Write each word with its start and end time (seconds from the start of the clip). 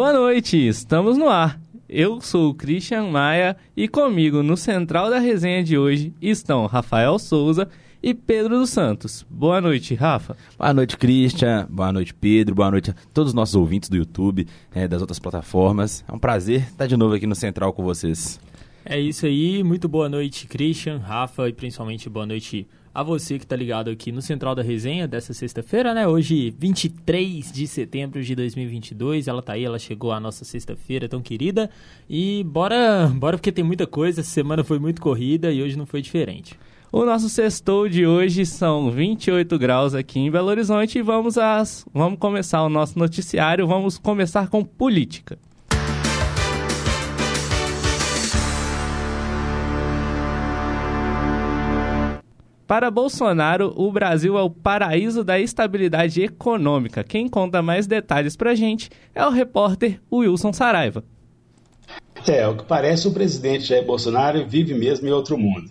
Boa 0.00 0.14
noite, 0.14 0.56
estamos 0.56 1.18
no 1.18 1.28
ar. 1.28 1.60
Eu 1.86 2.22
sou 2.22 2.48
o 2.48 2.54
Christian 2.54 3.10
Maia 3.10 3.54
e 3.76 3.86
comigo 3.86 4.42
no 4.42 4.56
central 4.56 5.10
da 5.10 5.18
resenha 5.18 5.62
de 5.62 5.76
hoje 5.76 6.14
estão 6.22 6.64
Rafael 6.64 7.18
Souza 7.18 7.68
e 8.02 8.14
Pedro 8.14 8.58
dos 8.60 8.70
Santos. 8.70 9.26
Boa 9.28 9.60
noite, 9.60 9.94
Rafa. 9.94 10.38
Boa 10.56 10.72
noite, 10.72 10.96
Christian. 10.96 11.66
Boa 11.68 11.92
noite, 11.92 12.14
Pedro. 12.14 12.54
Boa 12.54 12.70
noite 12.70 12.92
a 12.92 12.94
todos 13.12 13.32
os 13.32 13.34
nossos 13.34 13.54
ouvintes 13.54 13.90
do 13.90 13.96
YouTube, 13.98 14.48
é, 14.74 14.88
das 14.88 15.02
outras 15.02 15.18
plataformas. 15.18 16.02
É 16.08 16.12
um 16.14 16.18
prazer 16.18 16.62
estar 16.62 16.86
de 16.86 16.96
novo 16.96 17.14
aqui 17.14 17.26
no 17.26 17.34
Central 17.34 17.70
com 17.74 17.84
vocês. 17.84 18.40
É 18.92 18.98
isso 18.98 19.24
aí. 19.24 19.62
Muito 19.62 19.88
boa 19.88 20.08
noite, 20.08 20.48
Christian, 20.48 20.98
Rafa 20.98 21.48
e 21.48 21.52
principalmente 21.52 22.10
boa 22.10 22.26
noite 22.26 22.66
a 22.92 23.04
você 23.04 23.38
que 23.38 23.44
está 23.44 23.54
ligado 23.54 23.88
aqui 23.88 24.10
no 24.10 24.20
Central 24.20 24.52
da 24.52 24.62
Resenha 24.62 25.06
dessa 25.06 25.32
sexta-feira, 25.32 25.94
né? 25.94 26.08
Hoje, 26.08 26.52
23 26.58 27.52
de 27.52 27.68
setembro 27.68 28.20
de 28.20 28.34
2022. 28.34 29.28
Ela 29.28 29.42
tá 29.42 29.52
aí, 29.52 29.64
ela 29.64 29.78
chegou 29.78 30.10
a 30.10 30.18
nossa 30.18 30.44
sexta-feira 30.44 31.08
tão 31.08 31.22
querida. 31.22 31.70
E 32.08 32.42
bora, 32.42 33.06
bora 33.14 33.36
porque 33.36 33.52
tem 33.52 33.62
muita 33.62 33.86
coisa. 33.86 34.22
Essa 34.22 34.30
semana 34.30 34.64
foi 34.64 34.80
muito 34.80 35.00
corrida 35.00 35.52
e 35.52 35.62
hoje 35.62 35.78
não 35.78 35.86
foi 35.86 36.02
diferente. 36.02 36.58
O 36.90 37.04
nosso 37.04 37.28
sextou 37.28 37.88
de 37.88 38.04
hoje 38.04 38.44
são 38.44 38.90
28 38.90 39.56
graus 39.56 39.94
aqui 39.94 40.18
em 40.18 40.32
Belo 40.32 40.48
Horizonte 40.48 40.98
e 40.98 41.02
vamos, 41.02 41.38
às, 41.38 41.86
vamos 41.94 42.18
começar 42.18 42.60
o 42.64 42.68
nosso 42.68 42.98
noticiário. 42.98 43.68
Vamos 43.68 43.98
começar 43.98 44.48
com 44.48 44.64
política. 44.64 45.38
Para 52.70 52.88
Bolsonaro, 52.88 53.74
o 53.76 53.90
Brasil 53.90 54.38
é 54.38 54.42
o 54.42 54.48
paraíso 54.48 55.24
da 55.24 55.40
estabilidade 55.40 56.22
econômica. 56.22 57.02
Quem 57.02 57.28
conta 57.28 57.60
mais 57.60 57.84
detalhes 57.88 58.36
para 58.36 58.52
a 58.52 58.54
gente 58.54 58.88
é 59.12 59.26
o 59.26 59.28
repórter 59.28 60.00
Wilson 60.12 60.52
Saraiva. 60.52 61.02
É, 62.28 62.46
o 62.46 62.56
que 62.56 62.62
parece 62.62 63.08
o 63.08 63.12
presidente 63.12 63.64
Jair 63.64 63.84
Bolsonaro 63.84 64.46
vive 64.46 64.72
mesmo 64.72 65.08
em 65.08 65.10
outro 65.10 65.36
mundo. 65.36 65.68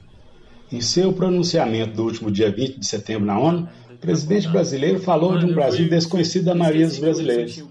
Em 0.69 0.81
seu 0.81 1.13
pronunciamento 1.13 1.95
do 1.95 2.03
último 2.03 2.29
dia 2.29 2.51
20 2.51 2.77
de 2.77 2.85
setembro 2.85 3.25
na 3.25 3.39
ONU, 3.39 3.69
presidente 3.99 4.47
brasileiro 4.47 4.99
falou 4.99 5.37
de 5.37 5.45
um 5.45 5.53
Brasil 5.53 5.89
desconhecido 5.89 6.45
da 6.45 6.55
maioria 6.55 6.87
dos 6.87 6.99
brasileiros. 6.99 7.63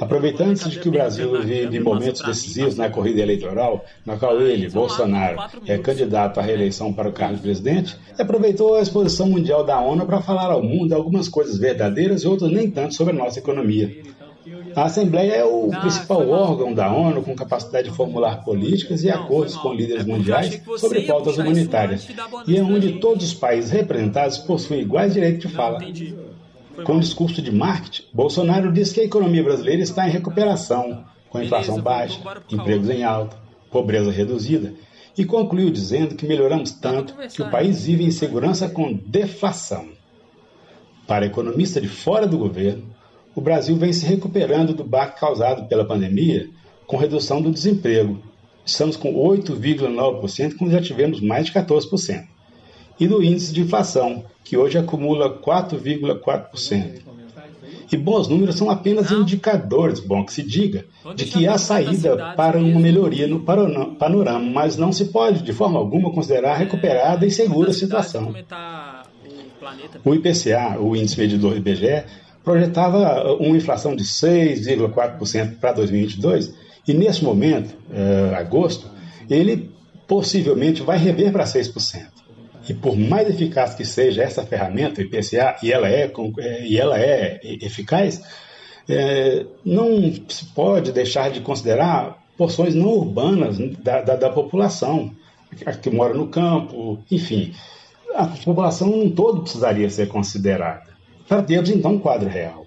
Aproveitando-se 0.00 0.68
de 0.70 0.80
que 0.80 0.88
o 0.88 0.92
Brasil 0.92 1.40
vive 1.42 1.78
momentos 1.80 2.22
decisivos 2.22 2.76
na 2.76 2.88
corrida 2.88 3.20
eleitoral, 3.20 3.84
na 4.04 4.16
qual 4.16 4.40
ele, 4.40 4.68
Bolsonaro, 4.68 5.38
é 5.66 5.76
candidato 5.78 6.40
à 6.40 6.42
reeleição 6.42 6.92
para 6.92 7.08
o 7.08 7.12
cargo 7.12 7.36
de 7.36 7.42
presidente, 7.42 7.96
aproveitou 8.18 8.74
a 8.74 8.80
exposição 8.80 9.28
mundial 9.28 9.64
da 9.64 9.80
ONU 9.80 10.06
para 10.06 10.22
falar 10.22 10.50
ao 10.50 10.62
mundo 10.62 10.92
algumas 10.94 11.28
coisas 11.28 11.58
verdadeiras 11.58 12.22
e 12.22 12.28
outras 12.28 12.50
nem 12.50 12.70
tanto 12.70 12.94
sobre 12.94 13.12
a 13.12 13.16
nossa 13.16 13.38
economia. 13.38 14.15
A 14.76 14.84
Assembleia 14.84 15.32
é 15.32 15.42
o 15.42 15.70
principal 15.70 16.28
órgão 16.28 16.74
da 16.74 16.92
ONU 16.92 17.22
com 17.22 17.34
capacidade 17.34 17.88
de 17.88 17.96
formular 17.96 18.44
políticas 18.44 19.02
e 19.02 19.08
acordos 19.08 19.56
com 19.56 19.72
líderes 19.72 20.06
é 20.06 20.06
mundiais 20.06 20.60
sobre 20.76 21.00
pautas 21.00 21.38
humanitárias, 21.38 22.06
e 22.46 22.58
é 22.58 22.62
onde 22.62 23.00
todos 23.00 23.24
os 23.24 23.32
países 23.32 23.70
representados 23.70 24.36
possuem 24.36 24.82
iguais 24.82 25.14
direitos 25.14 25.40
de 25.40 25.56
fala. 25.56 25.80
Com 26.84 26.98
o 26.98 27.00
discurso 27.00 27.40
de 27.40 27.50
marketing, 27.50 28.02
Bolsonaro 28.12 28.70
disse 28.70 28.92
que 28.92 29.00
a 29.00 29.04
economia 29.04 29.42
brasileira 29.42 29.80
está 29.80 30.06
em 30.06 30.12
recuperação, 30.12 31.06
com 31.30 31.40
inflação 31.40 31.80
baixa, 31.80 32.20
empregos 32.52 32.90
em 32.90 33.02
alta, 33.02 33.34
pobreza 33.70 34.10
reduzida, 34.10 34.74
e 35.16 35.24
concluiu 35.24 35.70
dizendo 35.70 36.14
que 36.14 36.26
melhoramos 36.26 36.72
tanto 36.72 37.14
que 37.28 37.40
o 37.40 37.50
país 37.50 37.86
vive 37.86 38.04
em 38.04 38.10
segurança 38.10 38.68
com 38.68 38.92
deflação. 38.92 39.88
Para 41.06 41.24
economista 41.24 41.80
de 41.80 41.88
fora 41.88 42.26
do 42.26 42.36
governo, 42.36 42.94
o 43.36 43.40
Brasil 43.42 43.76
vem 43.76 43.92
se 43.92 44.06
recuperando 44.06 44.72
do 44.72 44.82
baque 44.82 45.20
causado 45.20 45.68
pela 45.68 45.84
pandemia 45.84 46.48
com 46.86 46.96
redução 46.96 47.42
do 47.42 47.50
desemprego. 47.50 48.18
Estamos 48.64 48.96
com 48.96 49.12
8,9%, 49.12 50.56
quando 50.56 50.72
já 50.72 50.80
tivemos 50.80 51.20
mais 51.20 51.44
de 51.44 51.52
14%. 51.52 52.24
E 52.98 53.06
do 53.06 53.22
índice 53.22 53.52
de 53.52 53.60
inflação, 53.60 54.24
que 54.42 54.56
hoje 54.56 54.78
acumula 54.78 55.38
4,4%. 55.38 57.02
E 57.92 57.96
bons 57.96 58.26
números 58.26 58.56
são 58.56 58.70
apenas 58.70 59.12
indicadores, 59.12 60.00
bom 60.00 60.24
que 60.24 60.32
se 60.32 60.42
diga, 60.42 60.86
de 61.14 61.26
que 61.26 61.46
há 61.46 61.58
saída 61.58 62.32
para 62.34 62.58
uma 62.58 62.80
melhoria 62.80 63.28
no 63.28 63.40
panorama, 63.40 64.50
mas 64.50 64.78
não 64.78 64.90
se 64.92 65.04
pode, 65.06 65.42
de 65.42 65.52
forma 65.52 65.78
alguma, 65.78 66.10
considerar 66.10 66.56
recuperada 66.56 67.26
e 67.26 67.30
segura 67.30 67.70
a 67.70 67.74
situação. 67.74 68.34
O 70.02 70.14
IPCA, 70.14 70.80
o 70.80 70.96
índice 70.96 71.18
medidor 71.18 71.50
do 71.52 71.58
IBGE, 71.58 72.04
projetava 72.46 73.24
uma 73.40 73.56
inflação 73.56 73.96
de 73.96 74.04
6,4% 74.04 75.58
para 75.58 75.72
2022 75.72 76.54
e 76.86 76.94
nesse 76.94 77.24
momento, 77.24 77.74
eh, 77.92 78.36
agosto, 78.36 78.88
ele 79.28 79.72
possivelmente 80.06 80.80
vai 80.80 80.96
rever 80.96 81.32
para 81.32 81.44
6%. 81.44 82.06
E 82.68 82.72
por 82.72 82.96
mais 82.96 83.28
eficaz 83.28 83.74
que 83.74 83.84
seja 83.84 84.22
essa 84.22 84.46
ferramenta, 84.46 85.02
IPCA, 85.02 85.56
e 85.60 85.72
ela 85.72 85.88
é, 85.88 86.08
e 86.62 86.78
ela 86.78 87.00
é 87.00 87.40
eficaz, 87.42 88.22
é, 88.88 89.44
não 89.64 90.12
se 90.28 90.44
pode 90.54 90.92
deixar 90.92 91.32
de 91.32 91.40
considerar 91.40 92.16
porções 92.38 92.76
não 92.76 92.90
urbanas 92.90 93.58
da, 93.82 94.02
da, 94.02 94.14
da 94.14 94.30
população, 94.30 95.10
que 95.82 95.90
mora 95.90 96.14
no 96.14 96.28
campo, 96.28 97.00
enfim. 97.10 97.52
A 98.14 98.26
população 98.26 98.88
não 98.88 99.10
todo 99.10 99.42
precisaria 99.42 99.90
ser 99.90 100.06
considerada 100.06 100.95
para 101.28 101.42
termos 101.42 101.70
então 101.70 101.92
um 101.92 101.98
quadro 101.98 102.28
real. 102.28 102.66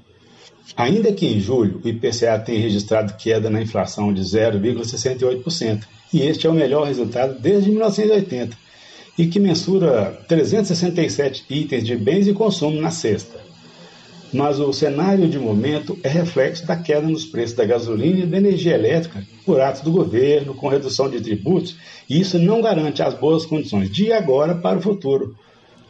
Ainda 0.76 1.12
que 1.12 1.26
em 1.26 1.40
julho 1.40 1.82
o 1.84 1.88
IPCA 1.88 2.40
tenha 2.40 2.60
registrado 2.60 3.14
queda 3.16 3.50
na 3.50 3.62
inflação 3.62 4.14
de 4.14 4.22
0,68%, 4.22 5.84
e 6.14 6.22
este 6.22 6.48
é 6.48 6.50
o 6.50 6.54
melhor 6.54 6.88
resultado 6.88 7.40
desde 7.40 7.70
1980, 7.70 8.58
e 9.18 9.28
que 9.28 9.40
mensura 9.40 10.18
367 10.28 11.46
itens 11.50 11.86
de 11.86 11.96
bens 11.96 12.28
e 12.28 12.34
consumo 12.34 12.80
na 12.80 12.92
sexta. 12.92 13.40
Mas 14.32 14.60
o 14.60 14.72
cenário 14.72 15.28
de 15.28 15.40
momento 15.40 15.98
é 16.04 16.08
reflexo 16.08 16.66
da 16.66 16.76
queda 16.76 17.08
nos 17.08 17.26
preços 17.26 17.56
da 17.56 17.66
gasolina 17.66 18.20
e 18.20 18.28
da 18.28 18.38
energia 18.38 18.76
elétrica 18.76 19.24
por 19.44 19.60
atos 19.60 19.82
do 19.82 19.92
governo, 19.92 20.54
com 20.54 20.68
redução 20.68 21.10
de 21.10 21.20
tributos, 21.20 21.76
e 22.08 22.22
isso 22.22 22.38
não 22.38 22.62
garante 22.62 23.02
as 23.02 23.16
boas 23.16 23.46
condições 23.46 23.92
de 23.92 24.14
agora 24.14 24.54
para 24.54 24.78
o 24.78 24.82
futuro, 24.82 25.36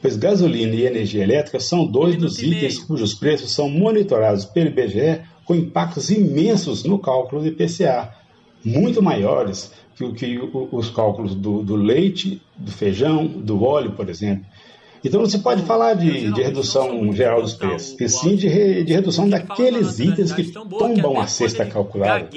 pois 0.01 0.15
gasolina 0.15 0.75
e 0.75 0.85
energia 0.85 1.23
elétrica 1.23 1.59
são 1.59 1.85
dois 1.85 2.15
dos 2.15 2.41
itens 2.41 2.79
cujos 2.79 3.13
preços 3.13 3.51
são 3.51 3.69
monitorados 3.69 4.45
pelo 4.45 4.69
IBGE 4.69 5.21
com 5.45 5.55
impactos 5.55 6.09
imensos 6.09 6.83
no 6.83 6.99
cálculo 6.99 7.41
do 7.41 7.47
IPCA, 7.47 8.13
muito 8.63 9.01
maiores 9.01 9.71
que, 9.95 10.11
que 10.13 10.39
os 10.71 10.89
cálculos 10.89 11.35
do, 11.35 11.63
do, 11.63 11.75
leite, 11.75 12.41
do 12.55 12.71
feijão, 12.71 13.25
do 13.25 13.63
óleo, 13.63 13.91
por 13.91 14.09
exemplo. 14.09 14.45
Então 15.03 15.21
não 15.21 15.29
se 15.29 15.39
pode 15.39 15.63
falar 15.63 15.93
de, 15.93 16.31
de 16.31 16.41
redução 16.41 17.11
geral 17.13 17.41
dos 17.41 17.53
preços, 17.53 17.99
e 17.99 18.09
sim 18.09 18.35
de, 18.35 18.47
re, 18.47 18.83
de 18.83 18.93
redução 18.93 19.29
daqueles 19.29 19.97
itens 19.99 20.31
que 20.33 20.43
tombam 20.43 21.19
a 21.19 21.25
cesta 21.25 21.65
calculada. 21.65 22.29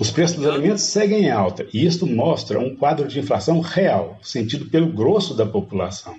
Os 0.00 0.10
preços 0.10 0.36
dos 0.38 0.46
alimentos 0.46 0.84
seguem 0.84 1.26
em 1.26 1.30
alta, 1.30 1.66
e 1.72 1.86
isto 1.86 2.06
mostra 2.06 2.58
um 2.58 2.74
quadro 2.74 3.06
de 3.06 3.20
inflação 3.20 3.60
real, 3.60 4.18
sentido 4.22 4.66
pelo 4.66 4.86
grosso 4.88 5.34
da 5.34 5.44
população. 5.44 6.14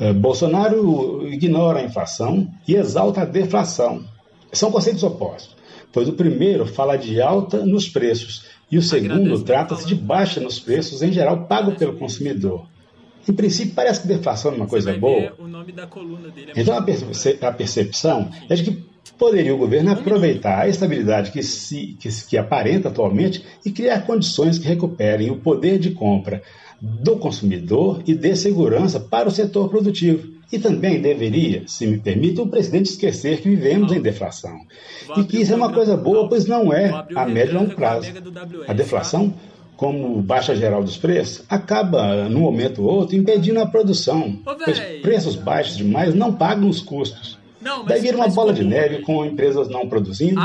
É, 0.00 0.12
Bolsonaro 0.12 1.26
ignora 1.26 1.80
a 1.80 1.84
inflação 1.84 2.48
e 2.66 2.74
exalta 2.74 3.22
a 3.22 3.24
deflação. 3.24 4.04
São 4.52 4.70
conceitos 4.70 5.02
opostos, 5.02 5.56
pois 5.92 6.08
o 6.08 6.12
primeiro 6.12 6.66
fala 6.66 6.96
de 6.96 7.20
alta 7.20 7.64
nos 7.64 7.88
preços 7.88 8.46
e 8.70 8.78
o 8.78 8.82
segundo 8.82 9.42
trata-se 9.42 9.86
de 9.86 9.94
baixa 9.94 10.40
nos 10.40 10.60
preços, 10.60 11.02
em 11.02 11.12
geral 11.12 11.46
pago 11.46 11.72
pelo 11.72 11.94
consumidor. 11.94 12.66
Em 13.28 13.32
princípio, 13.32 13.74
parece 13.74 14.02
que 14.02 14.08
deflação 14.08 14.52
é 14.52 14.54
uma 14.54 14.66
coisa 14.66 14.92
boa. 14.96 15.34
É 16.54 16.60
então, 16.60 16.74
a 16.76 17.52
percepção 17.52 18.30
é 18.48 18.54
de 18.54 18.64
que 18.64 18.84
poderia 19.18 19.54
o 19.54 19.58
governo 19.58 19.90
aproveitar 19.90 20.60
a 20.60 20.68
estabilidade 20.68 21.30
que, 21.30 21.42
se, 21.42 21.96
que, 21.98 22.08
que 22.08 22.38
aparenta 22.38 22.88
atualmente 22.88 23.44
e 23.64 23.70
criar 23.70 24.02
condições 24.02 24.58
que 24.58 24.66
recuperem 24.66 25.30
o 25.30 25.36
poder 25.36 25.78
de 25.78 25.90
compra 25.90 26.42
do 26.80 27.16
consumidor 27.16 28.02
e 28.06 28.14
dê 28.14 28.36
segurança 28.36 29.00
para 29.00 29.28
o 29.28 29.32
setor 29.32 29.68
produtivo. 29.68 30.38
E 30.50 30.58
também 30.58 31.00
deveria, 31.00 31.64
se 31.66 31.86
me 31.86 31.98
permite, 31.98 32.40
o 32.40 32.46
presidente 32.46 32.90
esquecer 32.90 33.40
que 33.42 33.50
vivemos 33.50 33.92
em 33.92 34.00
deflação. 34.00 34.58
E 35.16 35.24
que 35.24 35.38
isso 35.42 35.52
é 35.52 35.56
uma 35.56 35.72
coisa 35.72 35.96
boa, 35.96 36.28
pois 36.28 36.46
não 36.46 36.72
é 36.72 36.90
a 37.14 37.26
médio 37.26 37.52
e 37.52 37.58
longo 37.58 37.74
prazo. 37.74 38.08
A 38.66 38.72
deflação, 38.72 39.34
como 39.76 40.22
baixa 40.22 40.56
geral 40.56 40.82
dos 40.82 40.96
preços, 40.96 41.44
acaba, 41.50 42.28
num 42.30 42.40
momento 42.40 42.82
ou 42.82 42.94
outro, 42.94 43.14
impedindo 43.14 43.60
a 43.60 43.66
produção, 43.66 44.40
pois 44.42 44.80
preços 45.02 45.36
baixos 45.36 45.76
demais 45.76 46.14
não 46.14 46.32
pagam 46.32 46.68
os 46.68 46.80
custos. 46.80 47.36
Não, 47.60 47.84
Daí 47.84 48.00
vira 48.00 48.16
uma 48.16 48.28
bola 48.28 48.52
de 48.52 48.64
neve 48.64 49.02
com 49.02 49.24
empresas 49.24 49.68
não 49.68 49.88
produzindo, 49.88 50.40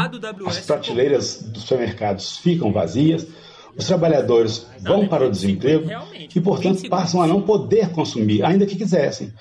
as 0.46 0.60
prateleiras 0.62 1.44
dos 1.44 1.64
supermercados 1.64 2.38
ficam 2.38 2.72
vazias, 2.74 3.26
os 3.76 3.86
trabalhadores 3.88 4.68
vão 4.82 5.08
para 5.08 5.26
o 5.26 5.32
desemprego 5.32 5.90
e, 6.36 6.40
portanto, 6.40 6.88
passam 6.90 7.22
a 7.22 7.28
não 7.28 7.42
poder 7.42 7.90
consumir, 7.90 8.44
ainda 8.44 8.66
que 8.66 8.76
quisessem. 8.76 9.34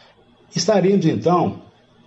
Estaremos, 0.54 1.06
então, 1.06 1.62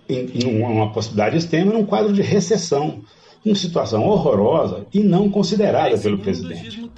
em, 0.08 0.30
em 0.34 0.62
uma 0.62 0.92
possibilidade 0.92 1.36
extrema, 1.36 1.72
num 1.72 1.84
quadro 1.84 2.12
de 2.12 2.22
recessão, 2.22 3.02
uma 3.44 3.54
situação 3.54 4.04
horrorosa 4.04 4.86
e 4.92 5.00
não 5.00 5.30
considerada 5.30 5.96
pelo 5.98 6.18
presidente. 6.18 6.90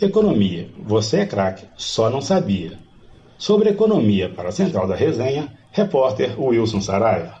Economia, 0.00 0.68
você 0.78 1.18
é 1.18 1.26
craque, 1.26 1.64
só 1.76 2.08
não 2.08 2.20
sabia. 2.20 2.78
Sobre 3.38 3.70
economia 3.70 4.28
para 4.28 4.48
a 4.48 4.52
Central 4.52 4.86
da 4.86 4.94
Resenha, 4.94 5.52
repórter 5.72 6.40
Wilson 6.40 6.80
Saraiva. 6.80 7.34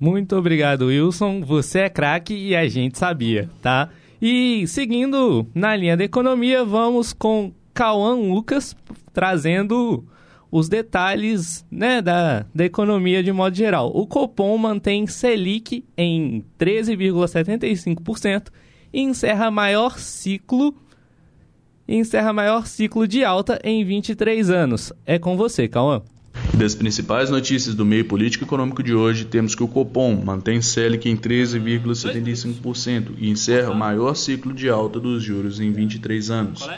Muito 0.00 0.36
obrigado, 0.36 0.86
Wilson. 0.86 1.40
Você 1.42 1.80
é 1.80 1.88
craque 1.88 2.34
e 2.34 2.56
a 2.56 2.66
gente 2.68 2.98
sabia, 2.98 3.48
tá? 3.62 3.90
E 4.26 4.66
seguindo 4.66 5.46
na 5.54 5.76
linha 5.76 5.98
da 5.98 6.02
economia, 6.02 6.64
vamos 6.64 7.12
com 7.12 7.52
Cauã 7.74 8.14
Lucas 8.14 8.74
trazendo 9.12 10.02
os 10.50 10.66
detalhes 10.66 11.62
né, 11.70 12.00
da, 12.00 12.46
da 12.54 12.64
economia 12.64 13.22
de 13.22 13.30
modo 13.30 13.54
geral. 13.54 13.92
O 13.94 14.06
Copom 14.06 14.56
mantém 14.56 15.06
Selic 15.06 15.84
em 15.94 16.42
13,75% 16.58 18.48
e 18.94 19.02
encerra 19.02 19.50
maior 19.50 19.98
ciclo 19.98 20.74
encerra 21.86 22.32
maior 22.32 22.66
ciclo 22.66 23.06
de 23.06 23.22
alta 23.22 23.60
em 23.62 23.84
23 23.84 24.48
anos. 24.48 24.90
É 25.04 25.18
com 25.18 25.36
você, 25.36 25.68
Cauã. 25.68 26.00
Das 26.58 26.74
principais 26.74 27.30
notícias 27.30 27.74
do 27.74 27.84
meio 27.84 28.04
político 28.04 28.44
e 28.44 28.46
econômico 28.46 28.82
de 28.82 28.94
hoje, 28.94 29.24
temos 29.24 29.54
que 29.56 29.62
o 29.62 29.68
Copom 29.68 30.14
mantém 30.24 30.62
Selic 30.62 31.08
em 31.08 31.16
13,75% 31.16 33.10
e 33.18 33.28
encerra 33.28 33.70
o 33.70 33.74
maior 33.74 34.14
ciclo 34.14 34.52
de 34.52 34.68
alta 34.68 35.00
dos 35.00 35.22
juros 35.22 35.58
em 35.58 35.72
23 35.72 36.30
anos. 36.30 36.68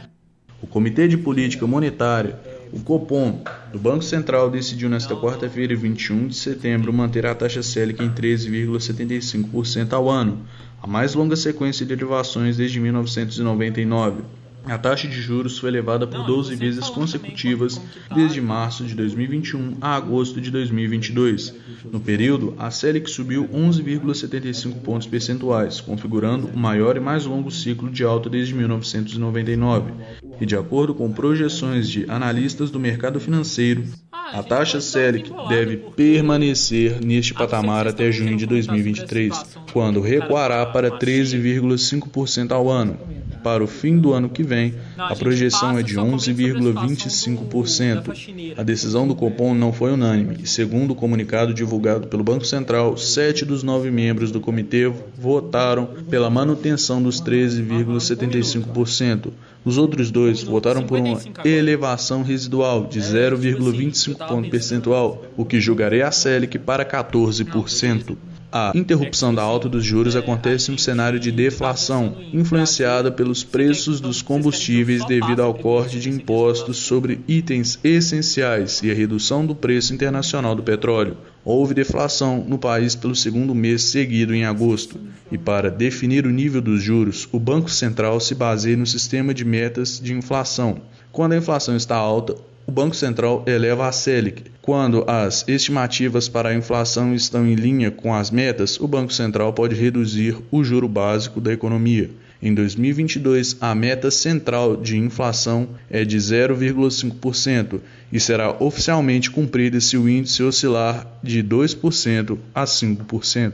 O 0.62 0.67
Comitê 0.67 1.06
de 1.06 1.19
Política 1.19 1.67
Monetária, 1.67 2.40
o 2.73 2.81
Copom, 2.81 3.44
do 3.70 3.78
Banco 3.78 4.02
Central, 4.02 4.50
decidiu 4.50 4.88
nesta 4.88 5.14
quarta-feira, 5.14 5.76
21 5.76 6.28
de 6.28 6.37
setembro, 6.37 6.93
manter 6.93 7.26
a 7.26 7.34
taxa 7.34 7.62
Selic 7.62 8.02
em 8.02 8.08
13,75% 8.08 9.93
ao 9.93 10.08
ano, 10.08 10.40
a 10.82 10.87
mais 10.87 11.14
longa 11.14 11.37
sequência 11.37 11.84
de 11.84 11.93
elevações 11.93 12.56
desde 12.56 12.81
1999. 12.81 14.23
A 14.68 14.76
taxa 14.76 15.06
de 15.06 15.20
juros 15.20 15.58
foi 15.58 15.70
elevada 15.70 16.06
por 16.06 16.24
12 16.26 16.56
vezes 16.56 16.90
consecutivas 16.90 17.80
desde 18.12 18.40
março 18.40 18.84
de 18.84 18.94
2021 18.96 19.76
a 19.80 19.94
agosto 19.94 20.40
de 20.40 20.50
2022. 20.50 21.54
No 21.92 22.00
período, 22.00 22.54
a 22.58 22.70
Selic 22.70 23.08
subiu 23.08 23.48
11,75 23.48 24.80
pontos 24.82 25.06
percentuais, 25.06 25.80
configurando 25.80 26.48
o 26.48 26.58
maior 26.58 26.96
e 26.96 27.00
mais 27.00 27.24
longo 27.24 27.50
ciclo 27.50 27.88
de 27.88 28.02
alta 28.02 28.28
desde 28.28 28.54
1999. 28.54 29.92
E 30.40 30.44
de 30.44 30.56
acordo 30.56 30.94
com 30.94 31.12
projeções 31.12 31.88
de 31.88 32.04
analistas 32.10 32.70
do 32.70 32.80
mercado 32.80 33.20
financeiro, 33.20 33.84
a 34.32 34.43
taxa 34.43 34.81
Selic 34.81 35.31
deve 35.49 35.76
permanecer 35.76 37.05
neste 37.05 37.32
patamar 37.32 37.87
até 37.87 38.11
junho 38.11 38.37
de 38.37 38.46
2023, 38.46 39.56
quando 39.73 40.00
recuará 40.00 40.67
para 40.67 40.90
13,5% 40.90 42.52
ao 42.52 42.69
ano 42.69 42.99
para 43.46 43.62
o 43.62 43.69
fim 43.69 43.96
do 43.96 44.12
ano 44.12 44.28
que 44.28 44.43
vem, 44.43 44.75
a 44.99 45.14
projeção 45.14 45.78
é 45.78 45.82
de 45.84 45.94
11,25%. 45.94 48.56
A 48.56 48.64
decisão 48.64 49.06
do 49.06 49.14
Copom 49.14 49.55
não 49.55 49.73
foi 49.73 49.93
unânime 49.93 50.38
e, 50.43 50.49
segundo 50.49 50.90
o 50.90 50.96
comunicado 50.96 51.55
divulgado 51.55 52.08
pelo 52.08 52.25
Banco 52.25 52.44
Central, 52.44 52.96
sete 52.96 53.44
dos 53.44 53.62
nove 53.62 53.88
membros 53.88 54.32
do 54.32 54.40
comitê 54.40 54.93
votaram 55.17 55.87
pela 56.11 56.28
manutenção 56.28 57.00
dos 57.00 57.23
13,75%. 57.23 59.28
Os 59.64 59.78
outros 59.78 60.11
dois 60.11 60.43
votaram 60.43 60.82
por 60.82 60.99
uma 60.99 61.20
elevação 61.44 62.25
residual 62.25 62.87
de 62.87 62.99
0,25 63.00 64.15
ponto 64.16 64.50
percentual, 64.50 65.24
o 65.36 65.44
que 65.44 65.60
julgaria 65.60 66.06
a 66.06 66.10
Selic 66.10 66.58
para 66.58 66.84
14%. 66.84 68.16
A 68.58 68.72
interrupção 68.74 69.34
da 69.34 69.42
alta 69.42 69.68
dos 69.68 69.84
juros 69.84 70.14
acontece 70.16 70.70
em 70.70 70.74
um 70.74 70.78
cenário 70.78 71.18
de 71.18 71.32
deflação, 71.32 72.16
influenciada 72.32 73.10
pelos 73.10 73.42
preços 73.42 74.00
dos 74.00 74.22
combustíveis 74.22 75.04
devido 75.04 75.42
ao 75.42 75.52
corte 75.52 75.98
de 75.98 76.08
impostos 76.08 76.78
sobre 76.78 77.20
itens 77.26 77.78
essenciais 77.82 78.80
e 78.82 78.90
a 78.90 78.94
redução 78.94 79.44
do 79.44 79.54
preço 79.54 79.92
internacional 79.92 80.54
do 80.54 80.62
petróleo. 80.62 81.18
Houve 81.44 81.74
deflação 81.74 82.44
no 82.46 82.56
país 82.56 82.94
pelo 82.94 83.14
segundo 83.14 83.54
mês 83.54 83.82
seguido 83.82 84.34
em 84.34 84.44
agosto, 84.44 84.98
e 85.30 85.36
para 85.36 85.70
definir 85.70 86.24
o 86.24 86.30
nível 86.30 86.62
dos 86.62 86.82
juros, 86.82 87.28
o 87.32 87.38
Banco 87.38 87.70
Central 87.70 88.20
se 88.20 88.34
baseia 88.34 88.76
no 88.76 88.86
sistema 88.86 89.34
de 89.34 89.44
metas 89.44 90.00
de 90.00 90.12
inflação. 90.12 90.80
Quando 91.12 91.32
a 91.32 91.36
inflação 91.36 91.76
está 91.76 91.96
alta, 91.96 92.36
o 92.66 92.72
Banco 92.72 92.96
Central 92.96 93.44
eleva 93.46 93.86
a 93.86 93.92
Selic. 93.92 94.44
Quando 94.60 95.04
as 95.06 95.46
estimativas 95.46 96.28
para 96.28 96.48
a 96.48 96.54
inflação 96.54 97.14
estão 97.14 97.46
em 97.46 97.54
linha 97.54 97.90
com 97.90 98.12
as 98.12 98.30
metas, 98.30 98.80
o 98.80 98.88
Banco 98.88 99.12
Central 99.12 99.52
pode 99.52 99.76
reduzir 99.76 100.36
o 100.50 100.64
juro 100.64 100.88
básico 100.88 101.40
da 101.40 101.52
economia. 101.52 102.10
Em 102.42 102.52
2022, 102.52 103.56
a 103.60 103.74
meta 103.74 104.10
central 104.10 104.76
de 104.76 104.98
inflação 104.98 105.68
é 105.88 106.04
de 106.04 106.18
0,5% 106.18 107.80
e 108.12 108.20
será 108.20 108.62
oficialmente 108.62 109.30
cumprida 109.30 109.80
se 109.80 109.96
o 109.96 110.08
índice 110.08 110.42
oscilar 110.42 111.06
de 111.22 111.42
2% 111.42 112.38
a 112.54 112.64
5%. 112.64 113.52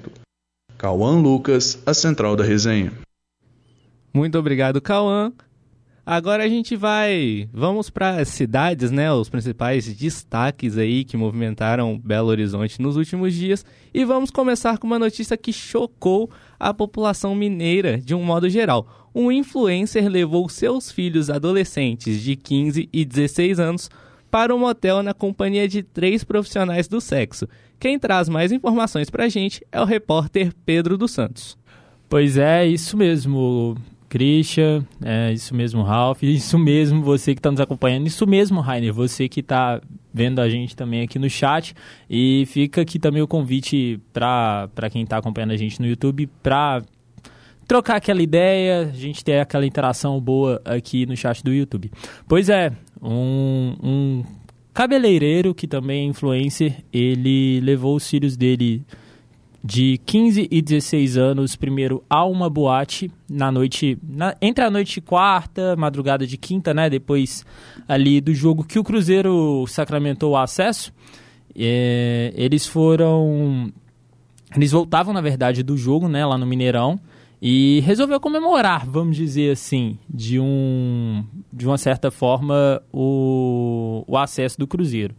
Cauã 0.77 1.21
Lucas, 1.21 1.79
a 1.87 1.95
central 1.95 2.35
da 2.35 2.43
resenha. 2.43 2.93
Muito 4.13 4.37
obrigado, 4.37 4.81
Cauã. 4.81 5.33
Agora 6.05 6.43
a 6.43 6.49
gente 6.49 6.75
vai, 6.75 7.49
vamos 7.53 7.89
para 7.89 8.21
as 8.21 8.29
cidades, 8.29 8.91
né, 8.91 9.13
os 9.13 9.29
principais 9.29 9.87
destaques 9.95 10.77
aí 10.77 11.05
que 11.05 11.17
movimentaram 11.17 11.97
Belo 11.97 12.29
Horizonte 12.29 12.83
nos 12.83 12.97
últimos 12.97 13.33
dias, 13.33 13.65
e 13.95 14.05
vamos 14.05 14.29
começar 14.29 14.79
com 14.79 14.87
uma 14.89 14.99
notícia 14.99 15.37
que 15.37 15.53
chocou 15.53 16.29
a 16.59 16.75
população 16.75 17.37
mineira 17.37 17.99
de 17.99 18.17
um 18.17 18.23
modo 18.25 18.51
geral. 18.51 19.11
Um 19.15 19.31
influencer 19.31 20.09
levou 20.09 20.49
seus 20.49 20.91
filhos 20.91 21.31
adolescentes 21.31 22.21
de 22.21 22.35
15 22.35 22.89
e 22.93 23.05
16 23.05 23.61
anos 23.61 23.89
para 24.29 24.53
um 24.53 24.59
motel 24.59 25.05
na 25.05 25.15
companhia 25.15 25.69
de 25.69 25.85
três 25.85 26.25
profissionais 26.25 26.89
do 26.89 27.01
sexo. 27.01 27.47
Quem 27.79 27.97
traz 27.97 28.29
mais 28.29 28.51
informações 28.51 29.09
para 29.09 29.27
a 29.27 29.29
gente 29.29 29.65
é 29.71 29.81
o 29.81 29.85
repórter 29.85 30.53
Pedro 30.67 30.99
dos 30.99 31.13
Santos. 31.13 31.57
Pois 32.09 32.37
é, 32.37 32.67
isso 32.67 32.97
mesmo. 32.97 33.77
Christian, 34.13 34.85
é 35.03 35.33
isso 35.33 35.55
mesmo, 35.55 35.83
Ralph, 35.83 36.21
isso 36.23 36.59
mesmo, 36.59 37.03
você 37.03 37.35
que 37.35 37.39
está 37.39 37.51
nos 37.51 37.61
acompanhando, 37.61 38.07
isso 38.07 38.27
mesmo, 38.27 38.61
Rainer, 38.61 38.93
você 38.93 39.27
que 39.27 39.41
está 39.41 39.81
vendo 40.13 40.39
a 40.39 40.51
gente 40.51 40.77
também 40.77 41.01
aqui 41.01 41.19
no 41.19 41.31
chat. 41.31 41.75
E 42.11 42.45
fica 42.47 42.83
aqui 42.83 42.99
também 42.99 43.23
o 43.23 43.27
convite 43.27 43.99
para 44.13 44.69
quem 44.91 45.03
está 45.03 45.17
acompanhando 45.17 45.53
a 45.53 45.57
gente 45.57 45.81
no 45.81 45.87
YouTube 45.87 46.29
para 46.43 46.83
trocar 47.67 47.97
aquela 47.97 48.21
ideia, 48.21 48.83
a 48.83 48.97
gente 48.97 49.25
ter 49.25 49.41
aquela 49.41 49.65
interação 49.65 50.21
boa 50.21 50.61
aqui 50.63 51.07
no 51.07 51.17
chat 51.17 51.43
do 51.43 51.51
YouTube. 51.51 51.91
Pois 52.29 52.51
é, 52.51 52.71
um, 53.01 53.75
um 53.83 54.25
cabeleireiro 54.75 55.55
que 55.55 55.67
também 55.67 56.03
é 56.03 56.05
influencer, 56.05 56.85
ele 56.93 57.61
levou 57.61 57.97
os 57.97 58.07
filhos 58.07 58.37
dele 58.37 58.85
de 59.65 59.99
15 60.05 60.49
e 60.51 60.61
16 60.61 61.17
anos, 61.17 61.55
primeiro 61.55 62.03
a 62.11 62.25
uma 62.25 62.51
boate 62.51 63.11
na 63.31 63.53
noite, 63.53 63.97
na, 64.03 64.37
entre 64.43 64.65
a 64.65 64.71
noite 64.71 64.95
de 64.95 65.01
quarta, 65.01 65.77
madrugada 65.77 66.27
de 66.27 66.37
quinta, 66.37 66.75
né? 66.75 66.91
Depois 66.91 67.45
ali 67.87 68.21
do 68.21 68.35
jogo 68.35 68.65
que 68.65 68.79
o 68.79 68.85
Cruzeiro 68.85 69.65
sacramentou 69.69 70.33
o 70.33 70.37
acesso. 70.37 70.93
É, 71.55 72.33
eles 72.35 72.67
foram. 72.67 73.73
Eles 74.55 74.73
voltavam, 74.73 75.15
na 75.15 75.21
verdade, 75.21 75.63
do 75.63 75.77
jogo, 75.77 76.09
né? 76.09 76.27
Lá 76.27 76.37
no 76.37 76.47
Mineirão. 76.47 76.99
E 77.45 77.81
resolveu 77.81 78.21
comemorar, 78.21 78.87
vamos 78.87 79.17
dizer 79.17 79.51
assim, 79.51 79.99
de, 80.09 80.39
um, 80.39 81.25
de 81.53 81.67
uma 81.67 81.77
certa 81.77 82.09
forma, 82.09 82.81
o, 82.93 84.05
o 84.07 84.17
acesso 84.17 84.57
do 84.57 84.67
Cruzeiro. 84.67 85.13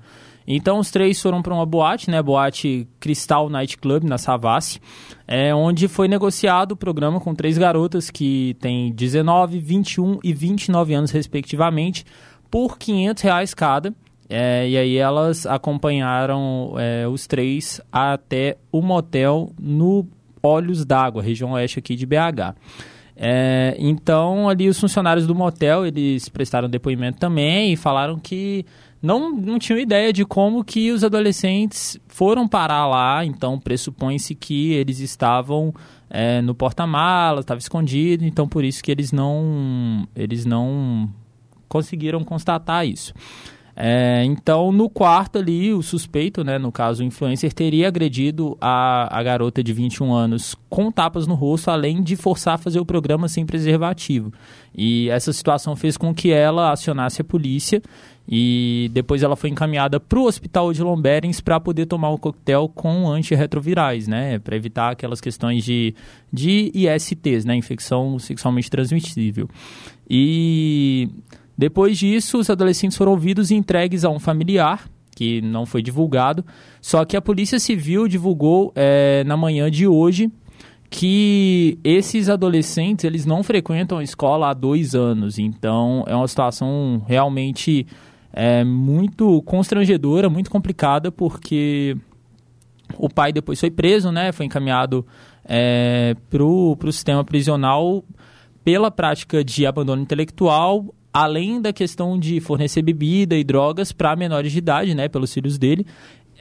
Então 0.48 0.80
os 0.80 0.92
três 0.92 1.22
foram 1.22 1.42
para 1.42 1.54
uma 1.54 1.66
boate, 1.66 2.10
né? 2.10 2.22
Boate 2.22 2.88
Cristal 3.00 3.50
Night 3.50 3.78
Club 3.78 4.04
na 4.04 4.18
Savassi, 4.18 4.80
é, 5.28 5.54
onde 5.54 5.88
foi 5.88 6.08
negociado 6.08 6.74
o 6.74 6.78
programa 6.78 7.20
com 7.20 7.34
três 7.34 7.58
garotas 7.58 8.10
que 8.10 8.56
têm 8.60 8.92
19, 8.92 9.60
21 9.60 10.20
e 10.24 10.34
29 10.34 10.94
anos 10.94 11.12
respectivamente, 11.12 12.06
por 12.52 12.78
500 12.78 13.24
reais 13.24 13.54
cada. 13.54 13.94
É, 14.30 14.68
e 14.68 14.78
aí 14.78 14.98
elas 14.98 15.46
acompanharam 15.46 16.76
é, 16.78 17.08
os 17.08 17.28
três 17.28 17.82
até 17.92 18.58
o 18.72 18.82
motel 18.82 19.52
no 19.60 20.08
Olhos 20.42 20.84
d'Água, 20.86 21.22
região 21.22 21.52
oeste 21.52 21.80
aqui 21.80 21.96
de 21.96 22.06
BH. 22.06 22.56
É, 23.16 23.76
então 23.78 24.50
ali 24.50 24.68
os 24.68 24.80
funcionários 24.80 25.28
do 25.28 25.36
motel 25.36 25.86
eles 25.86 26.28
prestaram 26.30 26.68
depoimento 26.68 27.20
também 27.20 27.72
e 27.72 27.76
falaram 27.76 28.18
que 28.18 28.66
não, 29.04 29.36
não 29.36 29.60
tinham 29.60 29.78
ideia 29.78 30.14
de 30.14 30.24
como 30.24 30.64
que 30.64 30.90
os 30.90 31.04
adolescentes 31.04 32.00
foram 32.08 32.48
parar 32.48 32.88
lá, 32.88 33.26
então 33.26 33.60
pressupõe-se 33.60 34.34
que 34.34 34.72
eles 34.72 35.00
estavam 35.00 35.74
é, 36.10 36.42
no 36.42 36.56
porta-malas, 36.56 37.44
estava 37.44 37.60
escondido, 37.60 38.24
então 38.24 38.48
por 38.48 38.64
isso 38.64 38.82
que 38.82 38.90
eles 38.90 39.12
não, 39.12 40.08
eles 40.16 40.46
não 40.46 41.10
conseguiram 41.68 42.24
constatar 42.24 42.88
isso. 42.88 43.14
É, 43.76 44.24
então, 44.26 44.72
no 44.72 44.88
quarto 44.88 45.40
ali, 45.40 45.74
o 45.74 45.82
suspeito, 45.82 46.44
né, 46.44 46.60
no 46.60 46.72
caso 46.72 47.02
o 47.02 47.06
influencer, 47.06 47.52
teria 47.52 47.88
agredido 47.88 48.56
a, 48.62 49.10
a 49.12 49.24
garota 49.24 49.64
de 49.64 49.74
21 49.74 50.14
anos 50.14 50.56
com 50.70 50.92
tapas 50.92 51.26
no 51.26 51.34
rosto, 51.34 51.72
além 51.72 52.04
de 52.04 52.16
forçar 52.16 52.56
a 52.56 52.58
fazer 52.58 52.80
o 52.80 52.86
programa 52.86 53.28
sem 53.28 53.46
preservativo. 53.46 54.32
E 54.76 55.10
essa 55.10 55.34
situação 55.34 55.76
fez 55.76 55.98
com 55.98 56.14
que 56.14 56.32
ela 56.32 56.72
acionasse 56.72 57.22
a 57.22 57.26
polícia 57.26 57.82
e 58.28 58.90
depois 58.94 59.22
ela 59.22 59.36
foi 59.36 59.50
encaminhada 59.50 60.00
para 60.00 60.18
o 60.18 60.26
hospital 60.26 60.72
de 60.72 60.82
Lomberens 60.82 61.42
para 61.42 61.60
poder 61.60 61.86
tomar 61.86 62.10
um 62.10 62.18
coquetel 62.18 62.70
com 62.70 63.10
antirretrovirais, 63.12 64.08
né? 64.08 64.40
Para 64.40 64.56
evitar 64.56 64.92
aquelas 64.92 65.20
questões 65.20 65.64
de, 65.64 65.94
de 66.32 66.72
ISTs, 66.74 67.44
né? 67.44 67.56
Infecção 67.56 68.18
sexualmente 68.18 68.70
transmissível. 68.70 69.50
E 70.10 71.10
depois 71.58 71.98
disso, 71.98 72.40
os 72.40 72.50
adolescentes 72.50 72.98
foram 72.98 73.12
ouvidos 73.12 73.52
e 73.52 73.56
entregues 73.56 74.06
a 74.06 74.10
um 74.10 74.20
familiar, 74.20 74.88
que 75.16 75.42
não 75.42 75.66
foi 75.66 75.82
divulgado. 75.82 76.46
Só 76.82 77.04
que 77.04 77.18
a 77.18 77.22
Polícia 77.22 77.60
Civil 77.60 78.08
divulgou 78.08 78.72
é, 78.74 79.24
na 79.26 79.36
manhã 79.36 79.70
de 79.70 79.86
hoje 79.86 80.32
que 80.90 81.80
esses 81.84 82.30
adolescentes 82.30 83.04
eles 83.04 83.26
não 83.26 83.42
frequentam 83.42 83.98
a 83.98 84.04
escola 84.04 84.50
há 84.50 84.54
dois 84.54 84.94
anos. 84.94 85.40
Então 85.40 86.04
é 86.08 86.16
uma 86.16 86.28
situação 86.28 87.04
realmente 87.08 87.88
é, 88.34 88.64
muito 88.64 89.42
constrangedora, 89.44 90.30
muito 90.30 90.50
complicada, 90.50 91.12
porque 91.12 91.96
o 92.98 93.08
pai 93.08 93.32
depois 93.32 93.60
foi 93.60 93.70
preso, 93.70 94.12
né? 94.12 94.32
Foi 94.32 94.46
encaminhado 94.46 95.06
é, 95.46 96.16
para 96.30 96.44
o 96.44 96.78
sistema 96.92 97.24
prisional 97.24 98.04
pela 98.64 98.90
prática 98.90 99.44
de 99.44 99.66
abandono 99.66 100.02
intelectual, 100.02 100.94
além 101.14 101.62
da 101.62 101.72
questão 101.72 102.18
de 102.18 102.40
fornecer 102.40 102.82
bebida 102.82 103.36
e 103.36 103.44
drogas 103.44 103.92
para 103.92 104.16
menores 104.16 104.52
de 104.52 104.58
idade, 104.58 104.96
né, 104.96 105.08
pelos 105.08 105.32
filhos 105.34 105.58
dele, 105.58 105.86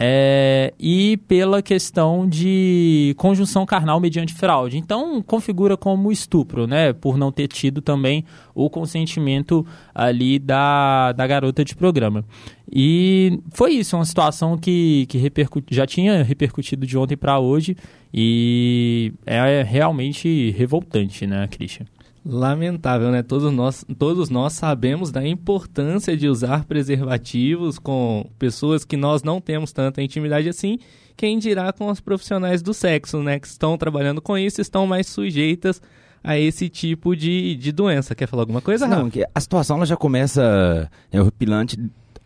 é, 0.04 0.74
e 0.80 1.16
pela 1.28 1.62
questão 1.62 2.28
de 2.28 3.14
conjunção 3.16 3.64
carnal 3.64 4.00
mediante 4.00 4.34
fraude. 4.34 4.76
Então, 4.76 5.22
configura 5.22 5.76
como 5.76 6.10
estupro, 6.10 6.66
né, 6.66 6.92
por 6.92 7.16
não 7.16 7.30
ter 7.30 7.46
tido 7.46 7.80
também 7.80 8.24
o 8.52 8.68
consentimento 8.68 9.64
ali 9.94 10.40
da, 10.40 11.12
da 11.12 11.24
garota 11.24 11.64
de 11.64 11.76
programa. 11.76 12.24
E 12.68 13.38
foi 13.52 13.74
isso, 13.74 13.94
uma 13.94 14.04
situação 14.04 14.58
que, 14.58 15.06
que 15.06 15.18
repercut, 15.18 15.72
já 15.72 15.86
tinha 15.86 16.24
repercutido 16.24 16.84
de 16.84 16.98
ontem 16.98 17.16
para 17.16 17.38
hoje 17.38 17.76
e 18.12 19.12
é 19.24 19.62
realmente 19.62 20.50
revoltante, 20.50 21.28
né, 21.28 21.46
Christian? 21.46 21.86
Lamentável, 22.24 23.10
né? 23.10 23.22
Todos 23.22 23.52
nós, 23.52 23.84
todos 23.98 24.30
nós 24.30 24.52
sabemos 24.52 25.10
da 25.10 25.26
importância 25.26 26.16
de 26.16 26.28
usar 26.28 26.64
preservativos 26.64 27.80
com 27.80 28.30
pessoas 28.38 28.84
que 28.84 28.96
nós 28.96 29.24
não 29.24 29.40
temos 29.40 29.72
tanta 29.72 30.00
intimidade 30.00 30.48
assim. 30.48 30.78
Quem 31.16 31.38
dirá 31.38 31.72
com 31.72 31.88
os 31.88 32.00
profissionais 32.00 32.62
do 32.62 32.72
sexo, 32.72 33.22
né? 33.22 33.40
Que 33.40 33.46
estão 33.48 33.76
trabalhando 33.76 34.22
com 34.22 34.38
isso, 34.38 34.60
estão 34.60 34.86
mais 34.86 35.08
sujeitas 35.08 35.82
a 36.22 36.38
esse 36.38 36.68
tipo 36.68 37.16
de, 37.16 37.56
de 37.56 37.72
doença. 37.72 38.14
Quer 38.14 38.28
falar 38.28 38.42
alguma 38.42 38.60
coisa, 38.60 38.86
Não, 38.86 39.10
a 39.34 39.40
situação 39.40 39.76
ela 39.76 39.86
já 39.86 39.96
começa 39.96 40.88
é, 41.10 41.20
horripilante 41.20 41.76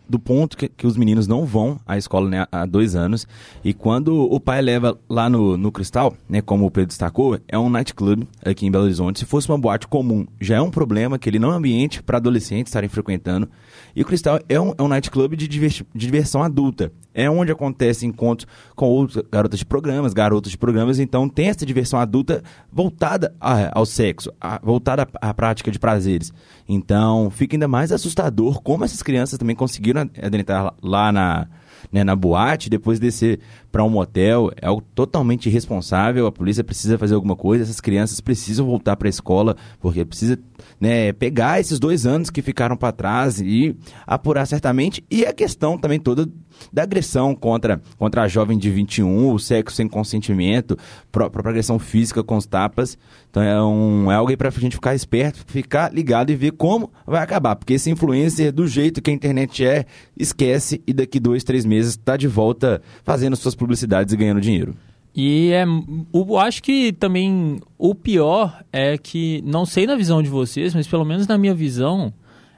do 0.09 0.19
ponto 0.19 0.57
que, 0.57 0.69
que, 0.69 0.87
os 0.87 0.97
meninos 0.97 1.27
não 1.27 1.45
vão 1.45 1.81
à 1.87 1.99
escola 1.99 2.29
né, 2.29 2.47
há 2.51 2.65
dois 2.65 2.95
anos. 2.95 3.27
E 3.65 3.73
quando 3.73 4.23
o 4.23 4.39
pai 4.39 4.63
leva 4.63 4.99
lá 5.09 5.29
no, 5.29 5.57
no 5.57 5.73
Cristal, 5.73 6.17
né, 6.29 6.41
como 6.41 6.67
o 6.67 6.71
Pedro 6.71 6.89
destacou, 6.89 7.39
é 7.49 7.59
um 7.59 7.69
nightclub 7.69 8.27
aqui 8.45 8.67
em 8.67 8.71
Belo 8.71 8.85
Horizonte. 8.85 9.21
Se 9.21 9.25
fosse 9.25 9.49
uma 9.49 9.59
boate 9.59 9.87
comum, 9.87 10.27
já 10.41 10.57
é 10.57 10.61
um 10.61 10.71
problema 10.71 11.19
que 11.19 11.29
ele 11.29 11.39
não 11.39 11.53
é 11.53 11.57
ambiente 11.57 12.03
para 12.03 12.19
adolescentes 12.19 12.71
estarem 12.71 12.89
frequentando. 12.89 13.49
E 13.95 14.03
o 14.03 14.05
Cristal 14.05 14.41
é 14.49 14.61
um, 14.61 14.75
é 14.77 14.83
um 14.83 14.89
nightclub 14.89 15.37
de, 15.37 15.49
de 15.49 15.85
diversão 15.95 16.43
adulta. 16.43 16.93
É 17.17 17.31
onde 17.31 17.51
acontece 17.51 18.05
encontros 18.05 18.47
com 18.75 18.87
outras 18.87 19.25
garotas 19.33 19.59
de 19.59 19.65
programas, 19.65 20.13
garotos 20.13 20.51
de 20.51 20.59
programas. 20.59 20.99
Então 20.99 21.29
tem 21.29 21.49
essa 21.49 21.65
diversão 21.65 21.99
adulta 21.99 22.43
voltada 22.71 23.35
a, 23.41 23.79
ao 23.79 23.87
sexo, 23.87 24.31
a, 24.39 24.61
voltada 24.63 25.09
à, 25.15 25.33
prática 25.33 25.71
de 25.71 25.79
prazeres. 25.79 26.31
Então 26.69 27.31
fica 27.31 27.57
ainda 27.57 27.67
mais 27.67 27.91
assustador 27.91 28.61
como 28.63 28.85
essas 28.85 29.03
crianças 29.03 29.39
também 29.39 29.57
conseguiram 29.57 30.03
adentrar 30.23 30.75
lá 30.83 31.11
na, 31.11 31.49
né, 31.91 32.05
na 32.05 32.17
boate, 32.17 32.69
depois 32.69 32.99
descer 32.99 33.41
para 33.71 33.85
um 33.85 33.91
motel, 33.91 34.51
é 34.61 34.67
algo 34.67 34.83
totalmente 34.95 35.49
irresponsável. 35.49 36.27
A 36.27 36.33
polícia 36.33 36.65
precisa 36.65 36.99
fazer 36.99 37.15
alguma 37.15 37.37
coisa, 37.37 37.65
essas 37.65 37.81
crianças 37.81 38.21
precisam 38.21 38.67
voltar 38.67 38.97
para 38.97 39.09
a 39.09 39.11
escola, 39.11 39.57
porque 39.81 40.05
precisa 40.05 40.39
né, 40.81 41.13
pegar 41.13 41.61
esses 41.61 41.79
dois 41.79 42.07
anos 42.07 42.31
que 42.31 42.43
ficaram 42.43 42.77
para 42.77 42.93
trás 42.93 43.41
e 43.41 43.77
apurar 44.07 44.47
certamente. 44.47 45.05
E 45.11 45.25
a 45.25 45.33
questão 45.33 45.79
também 45.79 46.01
toda 46.01 46.29
da 46.73 46.83
agressão 46.83 47.35
contra, 47.35 47.81
contra 47.99 48.23
a 48.23 48.29
jovem 48.29 48.59
de 48.59 48.71
21, 48.71 49.33
o 49.33 49.39
sexo 49.39 49.77
sem 49.77 49.89
consentimento, 49.89 50.77
própria 51.11 51.51
agressão 51.51 51.79
física 51.79 52.23
com 52.23 52.37
os 52.37 52.47
tapas. 52.47 52.99
Então 53.31 53.43
é, 53.43 53.63
um, 53.63 54.11
é 54.11 54.15
algo 54.15 54.31
aí 54.31 54.37
pra 54.37 54.51
gente 54.51 54.77
ficar 54.77 54.95
esperto, 54.95 55.45
ficar 55.47 55.93
ligado 55.93 56.31
e 56.31 56.37
ver 56.37 56.53
como 56.53 56.91
vai 57.07 57.23
acabar. 57.23 57.57
Porque 57.57 57.75
esse 57.75 57.91
influencer, 57.91 58.53
do 58.53 58.67
jeito 58.67 59.03
que 59.03 59.11
a 59.11 59.15
internet 59.15 59.65
é, 59.65 59.85
esquece 60.17 60.83
e 60.87 60.93
daqui 60.93 61.21
dois, 61.21 61.45
três 61.45 61.65
meses 61.65 61.93
está 61.93 62.17
de 62.17 62.29
volta 62.29 62.81
fazendo 63.05 63.37
suas 63.37 63.55
publicidades 63.55 64.13
e 64.13 64.17
ganhando 64.17 64.41
dinheiro. 64.41 64.75
E 65.17 65.51
é, 65.53 65.65
eu 66.13 66.39
acho 66.39 66.63
que 66.63 66.93
também 66.93 67.59
o 67.79 67.95
pior 67.95 68.63
é 68.71 68.99
que, 68.99 69.43
não 69.47 69.65
sei 69.65 69.87
na 69.87 69.97
visão 69.97 70.23
de 70.23 70.29
vocês, 70.29 70.75
mas 70.75 70.87
pelo 70.87 71.07
menos 71.07 71.27
na 71.27 71.39
minha 71.39 71.55
visão, 71.55 72.13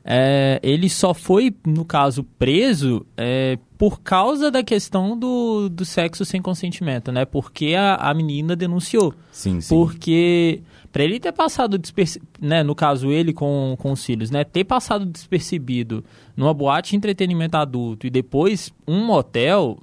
é, 0.05 0.59
ele 0.61 0.89
só 0.89 1.15
foi, 1.15 1.55
no 1.65 1.85
caso, 1.85 2.25
preso 2.37 3.07
é, 3.17 3.59
por 3.79 4.01
causa 4.01 4.51
da 4.51 4.63
questão 4.63 5.17
do, 5.17 5.69
do 5.69 5.85
sexo 5.85 6.25
sem 6.25 6.43
consentimento, 6.43 7.13
né? 7.13 7.25
Porque 7.25 7.77
a, 7.77 7.95
a 7.95 8.13
menina 8.13 8.57
denunciou. 8.57 9.15
Sim, 9.31 9.61
sim. 9.61 9.73
Porque 9.73 10.61
para 10.91 11.05
ele 11.05 11.21
ter 11.21 11.31
passado 11.31 11.79
despercebido, 11.79 12.27
né, 12.41 12.65
no 12.65 12.75
caso 12.75 13.13
ele 13.13 13.33
com, 13.33 13.77
com 13.79 13.93
os 13.93 14.05
filhos, 14.05 14.33
né, 14.33 14.43
ter 14.43 14.65
passado 14.65 15.07
despercebido 15.07 16.05
numa 16.37 16.53
boate 16.53 16.91
de 16.91 16.97
entretenimento 16.97 17.57
adulto 17.57 18.05
e 18.05 18.11
depois 18.11 18.73
um 18.87 19.07
motel, 19.07 19.79